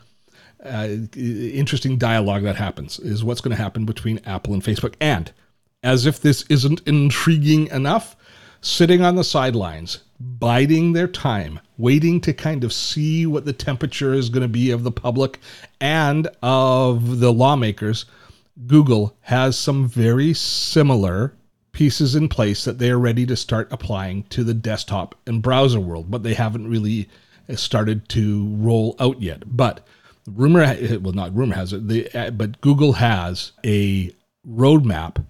Uh, 0.63 1.05
interesting 1.15 1.95
dialogue 1.95 2.41
that 2.41 2.55
happens 2.55 2.97
is 2.97 3.23
what's 3.23 3.39
going 3.39 3.55
to 3.55 3.61
happen 3.61 3.85
between 3.85 4.19
Apple 4.25 4.51
and 4.51 4.63
Facebook. 4.63 4.95
And 4.99 5.31
as 5.85 6.07
if 6.07 6.19
this 6.19 6.41
isn't 6.49 6.81
intriguing 6.87 7.67
enough, 7.67 8.15
sitting 8.59 9.03
on 9.03 9.15
the 9.15 9.23
sidelines, 9.23 9.99
biding 10.19 10.93
their 10.93 11.07
time, 11.07 11.59
waiting 11.77 12.19
to 12.19 12.33
kind 12.33 12.63
of 12.63 12.73
see 12.73 13.27
what 13.27 13.45
the 13.45 13.53
temperature 13.53 14.11
is 14.11 14.29
going 14.29 14.41
to 14.41 14.47
be 14.47 14.71
of 14.71 14.83
the 14.83 14.91
public 14.91 15.39
and 15.79 16.27
of 16.41 17.19
the 17.19 17.31
lawmakers. 17.31 18.05
Google 18.65 19.15
has 19.21 19.57
some 19.57 19.87
very 19.87 20.33
similar 20.33 21.35
pieces 21.71 22.15
in 22.15 22.29
place 22.29 22.63
that 22.63 22.79
they 22.79 22.89
are 22.89 22.97
ready 22.97 23.25
to 23.27 23.35
start 23.35 23.67
applying 23.71 24.23
to 24.23 24.43
the 24.43 24.53
desktop 24.55 25.13
and 25.27 25.43
browser 25.43 25.79
world, 25.79 26.09
but 26.09 26.23
they 26.23 26.33
haven't 26.33 26.67
really 26.67 27.07
uh, 27.47 27.55
started 27.55 28.09
to 28.09 28.47
roll 28.55 28.95
out 28.99 29.21
yet. 29.21 29.43
But 29.55 29.85
rumor, 30.25 30.65
well, 31.01 31.13
not 31.13 31.35
rumor 31.35 31.55
has 31.55 31.73
it, 31.73 31.87
the, 31.87 32.09
uh, 32.11 32.31
but 32.31 32.59
Google 32.61 32.93
has 32.93 33.51
a 33.63 34.09
roadmap 34.47 35.23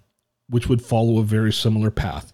which 0.50 0.68
would 0.68 0.82
follow 0.82 1.20
a 1.20 1.24
very 1.24 1.52
similar 1.52 1.92
path 1.92 2.34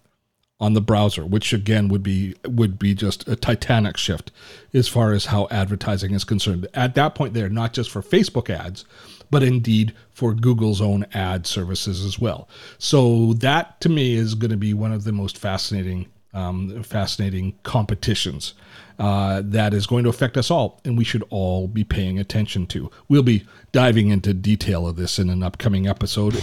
on 0.62 0.74
the 0.74 0.80
browser, 0.80 1.26
which 1.26 1.52
again 1.52 1.88
would 1.88 2.04
be 2.04 2.36
would 2.46 2.78
be 2.78 2.94
just 2.94 3.26
a 3.26 3.34
titanic 3.34 3.96
shift 3.96 4.30
as 4.72 4.86
far 4.86 5.12
as 5.12 5.26
how 5.26 5.48
advertising 5.50 6.14
is 6.14 6.22
concerned. 6.22 6.68
At 6.72 6.94
that 6.94 7.16
point, 7.16 7.34
there 7.34 7.48
not 7.48 7.72
just 7.72 7.90
for 7.90 8.00
Facebook 8.00 8.48
ads, 8.48 8.84
but 9.28 9.42
indeed 9.42 9.92
for 10.10 10.34
Google's 10.34 10.80
own 10.80 11.04
ad 11.14 11.48
services 11.48 12.04
as 12.04 12.20
well. 12.20 12.48
So 12.78 13.32
that 13.34 13.80
to 13.80 13.88
me 13.88 14.14
is 14.14 14.36
going 14.36 14.52
to 14.52 14.56
be 14.56 14.72
one 14.72 14.92
of 14.92 15.02
the 15.02 15.12
most 15.12 15.36
fascinating 15.36 16.06
um, 16.32 16.82
fascinating 16.82 17.54
competitions 17.62 18.54
uh, 18.98 19.42
that 19.44 19.74
is 19.74 19.86
going 19.86 20.04
to 20.04 20.10
affect 20.10 20.36
us 20.36 20.50
all, 20.50 20.80
and 20.84 20.96
we 20.96 21.04
should 21.04 21.24
all 21.28 21.66
be 21.66 21.82
paying 21.82 22.18
attention 22.18 22.66
to. 22.68 22.90
We'll 23.08 23.22
be 23.22 23.44
diving 23.72 24.10
into 24.10 24.32
detail 24.32 24.86
of 24.86 24.96
this 24.96 25.18
in 25.18 25.28
an 25.28 25.42
upcoming 25.42 25.88
episode. 25.88 26.40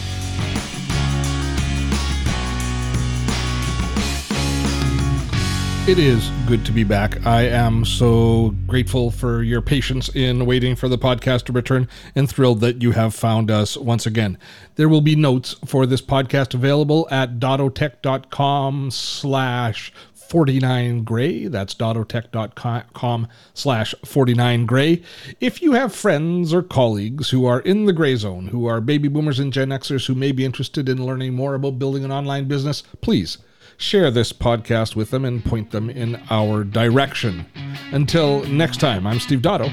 It 5.88 5.98
is 5.98 6.30
good 6.46 6.66
to 6.68 6.72
be 6.72 6.84
back. 6.84 7.26
I 7.26 7.48
am 7.48 7.84
so 7.84 8.54
grateful 8.68 9.10
for 9.10 9.42
your 9.42 9.62
patience 9.62 10.08
in 10.14 10.46
waiting 10.46 10.76
for 10.76 10.88
the 10.88 11.00
podcast 11.00 11.46
to 11.46 11.52
return 11.54 11.88
and 12.14 12.30
thrilled 12.30 12.60
that 12.60 12.84
you 12.84 12.92
have 12.92 13.16
found 13.16 13.50
us 13.50 13.76
once 13.76 14.06
again. 14.06 14.38
There 14.76 14.88
will 14.88 15.02
be 15.02 15.16
notes 15.16 15.56
for 15.66 15.88
this 15.88 16.02
podcast 16.02 16.54
available 16.54 17.08
at 17.10 17.40
dottotech.com 17.40 18.92
slash 18.92 19.92
49 20.14 21.04
gray. 21.06 21.48
That's 21.48 21.74
dottotech.com 21.74 23.28
slash 23.56 23.96
49 24.06 24.66
gray. 24.68 25.02
If 25.40 25.60
you 25.64 25.72
have 25.72 25.96
friends 25.96 26.54
or 26.54 26.62
colleagues 26.62 27.32
who 27.32 27.48
are 27.48 27.62
in 27.62 27.86
the 27.86 27.94
gray 27.94 28.16
zone, 28.16 28.50
who 28.50 28.68
are 28.68 28.80
baby 28.80 29.08
boomers 29.08 29.40
and 29.40 29.52
Gen 29.52 29.70
Xers 29.70 30.06
who 30.06 30.14
may 30.14 30.32
be 30.32 30.46
interested 30.46 30.88
in 30.88 31.04
learning 31.04 31.34
more 31.34 31.56
about 31.56 31.80
building 31.80 32.06
an 32.06 32.12
online 32.12 32.48
business, 32.48 32.84
please 33.02 33.40
share 33.80 34.12
this 34.12 34.34
podcast 34.34 34.96
with 34.96 35.10
them 35.10 35.24
and 35.24 35.44
point 35.44 35.72
them 35.72 35.90
in 35.90 36.22
our 36.30 36.64
direction. 36.66 37.46
Until 37.92 38.44
next 38.44 38.78
time, 38.82 39.08
I'm 39.08 39.20
Steve 39.22 39.40
Dotto. 39.40 39.70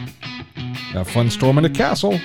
Have 0.93 1.09
fun 1.09 1.29
storming 1.29 1.65
a 1.65 1.71
castle. 1.71 2.19